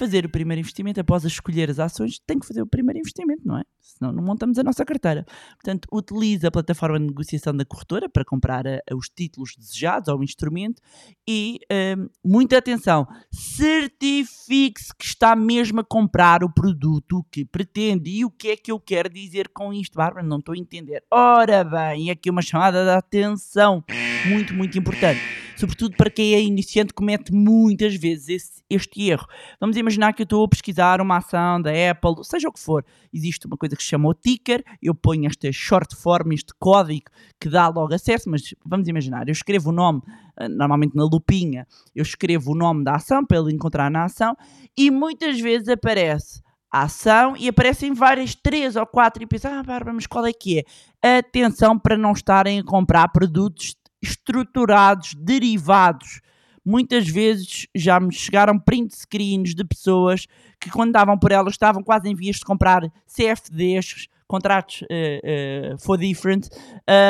fazer 0.00 0.24
o 0.24 0.30
primeiro 0.30 0.60
investimento, 0.60 0.98
após 0.98 1.24
escolher 1.24 1.68
as 1.68 1.78
ações, 1.78 2.18
tem 2.26 2.38
que 2.38 2.46
fazer 2.46 2.62
o 2.62 2.66
primeiro 2.66 2.98
investimento, 2.98 3.42
não 3.44 3.58
é? 3.58 3.62
Senão 3.82 4.12
não 4.12 4.24
montamos 4.24 4.58
a 4.58 4.62
nossa 4.62 4.82
carteira. 4.82 5.26
Portanto, 5.62 5.86
utilize 5.92 6.46
a 6.46 6.50
plataforma 6.50 6.98
de 6.98 7.06
negociação 7.06 7.54
da 7.54 7.66
corretora 7.66 8.08
para 8.08 8.24
comprar 8.24 8.66
a, 8.66 8.76
a, 8.90 8.96
os 8.96 9.10
títulos 9.10 9.54
desejados 9.58 10.08
ao 10.08 10.22
instrumento 10.22 10.80
e 11.28 11.58
um, 11.70 12.08
muita 12.24 12.56
atenção, 12.56 13.06
certifique-se 13.30 14.94
que 14.96 15.04
está 15.04 15.36
mesmo 15.36 15.80
a 15.80 15.84
comprar 15.84 16.42
o 16.42 16.50
produto 16.50 17.22
que 17.30 17.44
pretende. 17.44 18.10
E 18.10 18.24
o 18.24 18.30
que 18.30 18.48
é 18.48 18.56
que 18.56 18.72
eu 18.72 18.80
quero 18.80 19.10
dizer 19.10 19.50
com 19.50 19.70
isto, 19.70 19.96
Bárbara? 19.96 20.26
Não 20.26 20.38
estou 20.38 20.54
a 20.54 20.58
entender. 20.58 21.04
Ora 21.10 21.62
bem, 21.62 22.10
aqui 22.10 22.30
uma 22.30 22.42
chamada 22.42 22.84
de 22.84 22.90
atenção 22.90 23.84
muito, 24.26 24.54
muito 24.54 24.78
importante 24.78 25.20
sobretudo 25.60 25.94
para 25.96 26.10
quem 26.10 26.34
é 26.34 26.40
iniciante, 26.40 26.94
comete 26.94 27.32
muitas 27.32 27.94
vezes 27.94 28.28
esse, 28.28 28.62
este 28.70 29.10
erro. 29.10 29.26
Vamos 29.60 29.76
imaginar 29.76 30.14
que 30.14 30.22
eu 30.22 30.24
estou 30.24 30.44
a 30.44 30.48
pesquisar 30.48 31.00
uma 31.00 31.18
ação 31.18 31.60
da 31.60 31.70
Apple, 31.70 32.24
seja 32.24 32.48
o 32.48 32.52
que 32.52 32.58
for, 32.58 32.84
existe 33.12 33.46
uma 33.46 33.56
coisa 33.56 33.76
que 33.76 33.82
se 33.82 33.90
chama 33.90 34.08
o 34.08 34.14
ticker, 34.14 34.64
eu 34.82 34.94
ponho 34.94 35.26
esta 35.26 35.52
short 35.52 35.94
form, 35.94 36.32
este 36.32 36.54
código 36.58 37.10
que 37.38 37.50
dá 37.50 37.68
logo 37.68 37.92
acesso, 37.92 38.30
mas 38.30 38.54
vamos 38.64 38.88
imaginar, 38.88 39.28
eu 39.28 39.32
escrevo 39.32 39.68
o 39.68 39.72
nome, 39.72 40.00
eh, 40.38 40.48
normalmente 40.48 40.96
na 40.96 41.04
lupinha, 41.04 41.66
eu 41.94 42.02
escrevo 42.02 42.52
o 42.52 42.54
nome 42.54 42.82
da 42.82 42.94
ação 42.94 43.24
para 43.24 43.38
ele 43.38 43.52
encontrar 43.52 43.90
na 43.90 44.04
ação 44.04 44.34
e 44.76 44.90
muitas 44.90 45.38
vezes 45.38 45.68
aparece 45.68 46.40
a 46.72 46.84
ação 46.84 47.36
e 47.36 47.48
aparecem 47.48 47.92
várias, 47.92 48.34
três 48.34 48.76
ou 48.76 48.86
quatro, 48.86 49.22
e 49.22 49.26
pensa, 49.26 49.48
ah, 49.48 49.62
Bárbara, 49.62 49.92
mas 49.92 50.06
qual 50.06 50.24
é 50.24 50.32
que 50.32 50.60
é? 51.02 51.18
Atenção 51.18 51.78
para 51.78 51.96
não 51.96 52.12
estarem 52.12 52.60
a 52.60 52.64
comprar 52.64 53.08
produtos 53.08 53.74
estruturados, 54.02 55.14
derivados. 55.14 56.20
Muitas 56.64 57.08
vezes 57.08 57.66
já 57.74 57.98
me 57.98 58.12
chegaram 58.12 58.58
print 58.58 58.94
screens 58.94 59.54
de 59.54 59.64
pessoas 59.64 60.26
que, 60.60 60.70
quando 60.70 60.92
davam 60.92 61.18
por 61.18 61.32
elas, 61.32 61.54
estavam 61.54 61.82
quase 61.82 62.08
em 62.08 62.14
vias 62.14 62.36
de 62.36 62.44
comprar 62.44 62.82
CFDs, 63.06 64.08
contratos 64.30 64.82
uh, 64.82 65.74
uh, 65.74 65.78
for 65.78 65.98
different. 65.98 66.48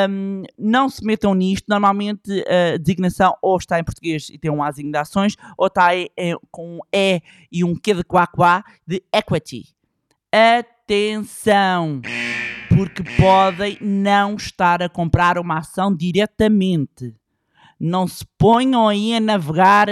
Um, 0.09 0.43
não 0.57 0.89
se 0.89 1.05
metam 1.05 1.35
nisto. 1.35 1.65
Normalmente 1.69 2.43
a 2.47 2.77
designação 2.77 3.35
ou 3.41 3.57
está 3.57 3.79
em 3.79 3.83
português 3.83 4.29
e 4.31 4.37
tem 4.39 4.49
um 4.49 4.63
azinho 4.63 4.91
de 4.91 4.97
ações, 4.97 5.35
ou 5.57 5.67
está 5.67 5.95
é, 5.95 6.07
é, 6.17 6.33
com 6.49 6.77
um 6.77 6.79
E 6.91 7.21
e 7.51 7.63
um 7.63 7.75
Q 7.75 7.93
de 7.93 8.03
quá, 8.03 8.25
quá 8.25 8.63
de 8.87 9.03
equity. 9.13 9.65
Atenção! 10.31 12.01
Porque 12.81 13.03
podem 13.15 13.77
não 13.79 14.33
estar 14.35 14.81
a 14.81 14.89
comprar 14.89 15.37
uma 15.37 15.59
ação 15.59 15.95
diretamente. 15.95 17.15
Não 17.79 18.07
se 18.07 18.25
ponham 18.39 18.87
aí 18.87 19.13
a 19.13 19.19
navegar 19.19 19.87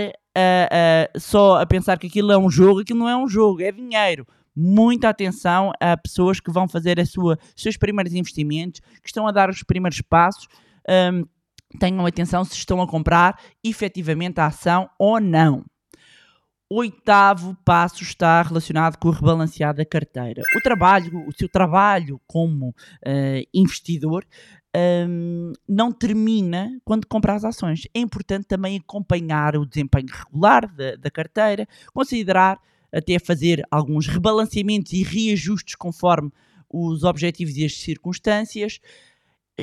só 1.16 1.62
a 1.62 1.66
pensar 1.68 2.00
que 2.00 2.08
aquilo 2.08 2.32
é 2.32 2.38
um 2.38 2.50
jogo, 2.50 2.80
aquilo 2.80 3.00
não 3.00 3.10
é 3.10 3.16
um 3.16 3.28
jogo, 3.28 3.62
é 3.62 3.72
dinheiro. 3.72 4.26
Muita 4.56 5.10
atenção 5.10 5.72
a 5.80 5.96
pessoas 5.96 6.40
que 6.40 6.52
vão 6.52 6.68
fazer 6.68 6.98
os 6.98 7.14
seus 7.56 7.78
primeiros 7.78 8.14
investimentos, 8.14 8.80
que 8.80 9.08
estão 9.08 9.28
a 9.28 9.32
dar 9.32 9.52
os 9.52 9.62
primeiros 9.62 10.02
passos. 10.02 10.48
Um, 10.90 11.26
tenham 11.78 12.04
atenção 12.08 12.44
se 12.44 12.56
estão 12.56 12.82
a 12.82 12.88
comprar 12.88 13.40
efetivamente 13.64 14.40
a 14.40 14.48
ação 14.48 14.90
ou 14.98 15.20
não 15.20 15.64
oitavo 16.70 17.58
passo 17.66 18.04
está 18.04 18.42
relacionado 18.42 18.98
com 18.98 19.08
o 19.08 19.12
rebalancear 19.12 19.74
da 19.74 19.84
carteira. 19.84 20.44
O 20.56 20.62
trabalho, 20.62 21.28
o 21.28 21.32
seu 21.36 21.50
trabalho 21.50 22.22
como 22.28 22.70
uh, 22.70 23.48
investidor 23.54 24.26
um, 25.08 25.52
não 25.68 25.92
termina 25.92 26.80
quando 26.86 27.08
compra 27.08 27.34
as 27.34 27.44
ações. 27.44 27.88
É 27.94 28.00
importante 28.00 28.46
também 28.46 28.78
acompanhar 28.78 29.56
o 29.56 29.66
desempenho 29.66 30.08
regular 30.12 30.72
da, 30.74 30.96
da 30.96 31.10
carteira, 31.10 31.68
considerar 31.94 32.60
até 32.94 33.18
fazer 33.20 33.64
alguns 33.70 34.08
rebalanceamentos 34.08 34.94
e 34.94 35.04
reajustes 35.04 35.76
conforme 35.76 36.32
os 36.70 37.04
objetivos 37.04 37.58
e 37.58 37.66
as 37.66 37.74
circunstâncias. 37.74 38.80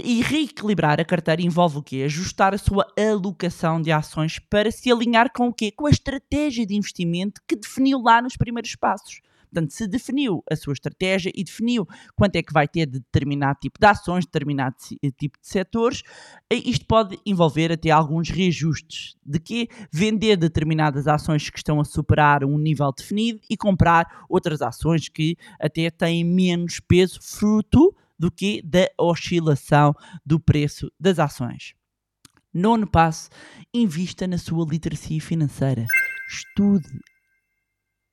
E 0.04 0.20
reequilibrar 0.20 1.00
a 1.00 1.04
carteira 1.04 1.40
envolve 1.40 1.78
o 1.78 1.82
quê? 1.82 2.02
Ajustar 2.04 2.52
a 2.54 2.58
sua 2.58 2.86
alocação 2.98 3.80
de 3.80 3.90
ações 3.90 4.38
para 4.38 4.70
se 4.70 4.90
alinhar 4.90 5.32
com 5.32 5.48
o 5.48 5.54
quê? 5.54 5.70
Com 5.70 5.86
a 5.86 5.90
estratégia 5.90 6.66
de 6.66 6.74
investimento 6.74 7.40
que 7.48 7.56
definiu 7.56 8.00
lá 8.02 8.20
nos 8.20 8.36
primeiros 8.36 8.74
passos. 8.76 9.20
Portanto, 9.50 9.72
se 9.72 9.86
definiu 9.86 10.42
a 10.50 10.56
sua 10.56 10.74
estratégia 10.74 11.32
e 11.34 11.42
definiu 11.42 11.86
quanto 12.14 12.36
é 12.36 12.42
que 12.42 12.52
vai 12.52 12.68
ter 12.68 12.84
de 12.84 12.98
determinado 12.98 13.58
tipo 13.60 13.78
de 13.78 13.86
ações, 13.86 14.26
determinado 14.26 14.74
tipo 15.16 15.38
de 15.40 15.48
setores, 15.48 16.02
eh, 16.50 16.56
isto 16.56 16.84
pode 16.84 17.18
envolver 17.24 17.72
até 17.72 17.90
alguns 17.90 18.28
reajustes. 18.28 19.14
De 19.24 19.38
que 19.38 19.68
vender 19.90 20.36
determinadas 20.36 21.06
ações 21.06 21.48
que 21.48 21.58
estão 21.58 21.80
a 21.80 21.84
superar 21.84 22.44
um 22.44 22.58
nível 22.58 22.92
definido 22.92 23.40
e 23.48 23.56
comprar 23.56 24.26
outras 24.28 24.60
ações 24.60 25.08
que 25.08 25.36
até 25.58 25.90
têm 25.90 26.24
menos 26.24 26.80
peso, 26.80 27.18
fruto 27.22 27.94
do 28.18 28.30
que 28.30 28.62
da 28.62 28.88
oscilação 28.98 29.94
do 30.24 30.40
preço 30.40 30.90
das 30.98 31.18
ações. 31.18 31.74
Nono 32.52 32.86
passo: 32.86 33.28
invista 33.72 34.26
na 34.26 34.38
sua 34.38 34.66
literacia 34.66 35.20
financeira. 35.20 35.86
Estude, 36.28 36.88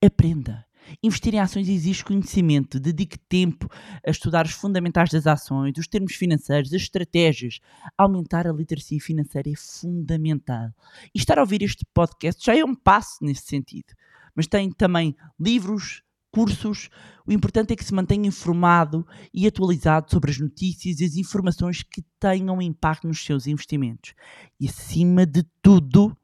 aprenda. 0.04 0.66
Investir 1.02 1.34
em 1.34 1.40
ações 1.40 1.70
exige 1.70 2.04
conhecimento, 2.04 2.80
dedique 2.80 3.18
tempo 3.18 3.70
a 4.06 4.12
estudar 4.12 4.46
os 4.46 4.52
fundamentais 4.52 5.10
das 5.10 5.26
ações, 5.26 5.78
os 5.78 5.88
termos 5.88 6.14
financeiros, 6.16 6.74
as 6.74 6.82
estratégias. 6.82 7.60
Aumentar 7.98 8.48
a 8.48 8.52
literacia 8.52 9.00
financeira 9.00 9.50
é 9.50 9.56
fundamental. 9.56 10.70
E 11.16 11.20
estar 11.20 11.38
a 11.38 11.42
ouvir 11.42 11.64
este 11.64 11.86
podcast 11.94 12.46
já 12.46 12.58
é 12.58 12.64
um 12.64 12.76
passo 12.76 13.24
nesse 13.24 13.46
sentido. 13.46 13.94
Mas 14.36 14.48
tem 14.48 14.72
também 14.72 15.16
livros, 15.40 16.04
cursos, 16.34 16.90
o 17.28 17.32
importante 17.32 17.72
é 17.72 17.76
que 17.76 17.86
se 17.86 17.94
mantenha 17.94 18.28
informado 18.28 19.06
e 19.32 19.46
atualizado 19.46 20.10
sobre 20.10 20.32
as 20.32 20.40
notícias 20.40 21.00
e 21.00 21.06
as 21.06 21.16
informações 21.16 21.84
que 21.84 22.04
tenham 22.20 22.62
impacto 22.62 23.08
nos 23.08 23.24
seus 23.24 23.46
investimentos. 23.46 24.14
E 24.60 24.68
acima 24.68 25.26
de 25.26 25.44
tudo, 25.62 26.18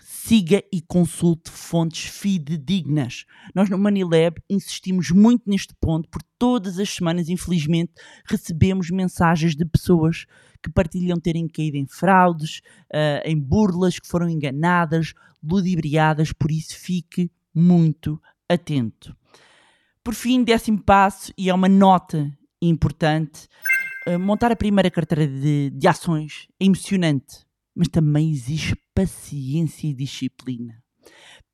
siga 0.00 0.62
e 0.72 0.82
consulte 0.82 1.48
fontes 1.48 2.06
fidedignas. 2.06 3.24
Nós 3.54 3.70
no 3.70 3.78
Money 3.78 4.02
insistimos 4.48 5.10
muito 5.10 5.48
neste 5.48 5.74
ponto, 5.80 6.08
porque 6.10 6.28
todas 6.36 6.78
as 6.78 6.90
semanas, 6.90 7.28
infelizmente, 7.28 7.92
recebemos 8.26 8.90
mensagens 8.90 9.54
de 9.54 9.64
pessoas 9.64 10.26
que 10.62 10.70
partilham 10.70 11.18
terem 11.18 11.48
caído 11.48 11.76
em 11.76 11.86
fraudes, 11.86 12.60
uh, 12.92 13.22
em 13.24 13.38
burlas, 13.38 13.98
que 13.98 14.08
foram 14.08 14.28
enganadas, 14.28 15.14
ludibriadas, 15.42 16.32
por 16.32 16.50
isso 16.50 16.76
fique 16.76 17.30
muito 17.54 18.20
atento. 18.48 19.16
Por 20.10 20.16
fim, 20.16 20.42
décimo 20.42 20.82
passo, 20.82 21.32
e 21.38 21.48
é 21.48 21.54
uma 21.54 21.68
nota 21.68 22.36
importante, 22.60 23.46
uh, 24.08 24.18
montar 24.18 24.50
a 24.50 24.56
primeira 24.56 24.90
carteira 24.90 25.24
de, 25.24 25.70
de 25.70 25.86
ações 25.86 26.48
é 26.58 26.64
emocionante, 26.64 27.46
mas 27.72 27.86
também 27.86 28.28
exige 28.32 28.74
paciência 28.92 29.86
e 29.86 29.94
disciplina. 29.94 30.82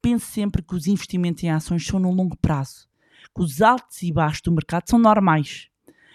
Pense 0.00 0.24
sempre 0.24 0.62
que 0.62 0.74
os 0.74 0.86
investimentos 0.86 1.44
em 1.44 1.50
ações 1.50 1.86
são 1.86 2.00
no 2.00 2.10
longo 2.10 2.34
prazo, 2.38 2.88
que 3.36 3.42
os 3.42 3.60
altos 3.60 4.02
e 4.02 4.10
baixos 4.10 4.40
do 4.40 4.52
mercado 4.52 4.88
são 4.88 4.98
normais. 4.98 5.68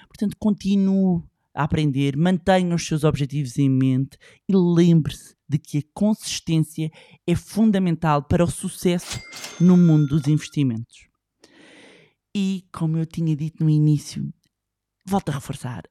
Portanto, 0.08 0.36
continue 0.40 1.22
a 1.54 1.66
aprender, 1.66 2.18
mantenha 2.18 2.74
os 2.74 2.88
seus 2.88 3.04
objetivos 3.04 3.60
em 3.60 3.70
mente 3.70 4.18
e 4.50 4.56
lembre-se 4.56 5.36
de 5.48 5.60
que 5.60 5.78
a 5.78 5.84
consistência 5.94 6.90
é 7.28 7.36
fundamental 7.36 8.24
para 8.24 8.44
o 8.44 8.50
sucesso 8.50 9.22
no 9.60 9.78
mundo 9.78 10.18
dos 10.18 10.28
investimentos. 10.28 11.11
E, 12.36 12.66
como 12.72 12.98
eu 12.98 13.06
tinha 13.06 13.36
dito 13.36 13.64
no 13.64 13.70
início, 13.70 14.34
volto 15.06 15.30
a 15.30 15.34
reforçar. 15.34 15.84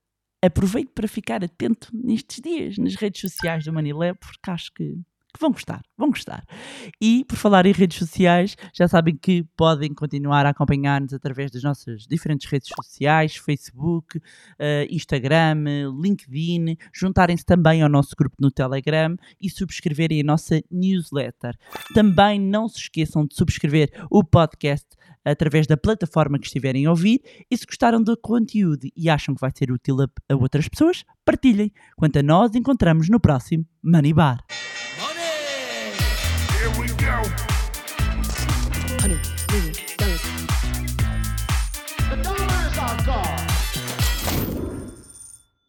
Aproveite 0.42 0.92
para 0.94 1.07
ficar 1.07 1.44
atento 1.44 1.90
nestes 1.92 2.40
dias 2.40 2.79
nas 2.79 2.94
redes 2.94 3.20
sociais 3.20 3.64
do 3.64 3.72
Manilab, 3.72 4.18
porque 4.18 4.50
acho 4.50 4.72
que 4.72 4.98
que 5.33 5.40
vão 5.40 5.51
gostar, 5.51 5.83
vão 5.97 6.11
gostar. 6.11 6.45
E 7.01 7.25
por 7.25 7.37
falar 7.37 7.66
em 7.66 7.73
redes 7.73 7.99
sociais, 7.99 8.57
já 8.75 8.88
sabem 8.88 9.16
que 9.16 9.45
podem 9.57 9.93
continuar 9.95 10.47
a 10.47 10.51
acompanhar-nos 10.51 11.12
através 11.12 11.51
das 11.51 11.62
nossas 11.62 12.07
diferentes 12.07 12.51
redes 12.51 12.69
sociais, 12.75 13.37
Facebook, 13.37 14.19
uh, 14.19 14.23
Instagram, 14.90 15.64
LinkedIn, 16.01 16.77
juntarem-se 16.93 17.45
também 17.45 17.83
ao 17.83 17.88
nosso 17.88 18.14
grupo 18.16 18.37
no 18.40 18.51
Telegram 18.51 19.16
e 19.40 19.49
subscreverem 19.49 20.21
a 20.21 20.25
nossa 20.25 20.61
newsletter. 20.71 21.57
Também 21.95 22.40
não 22.40 22.69
se 22.69 22.79
esqueçam 22.79 23.27
de 23.27 23.35
subscrever 23.35 23.90
o 24.11 24.25
podcast 24.25 24.87
através 25.25 25.66
da 25.66 25.77
plataforma 25.77 26.38
que 26.38 26.47
estiverem 26.47 26.87
a 26.87 26.90
ouvir 26.90 27.21
e 27.51 27.57
se 27.57 27.66
gostaram 27.66 28.03
do 28.03 28.16
conteúdo 28.16 28.88
e 28.97 29.09
acham 29.09 29.35
que 29.35 29.40
vai 29.40 29.51
ser 29.55 29.71
útil 29.71 30.01
a, 30.01 30.09
a 30.33 30.37
outras 30.37 30.69
pessoas, 30.69 31.05
partilhem. 31.25 31.73
Quanto 31.97 32.19
a 32.19 32.23
nós, 32.23 32.55
encontramos 32.55 33.09
no 33.09 33.21
próximo 33.21 33.66
Money 33.83 34.12
Bar. 34.12 34.45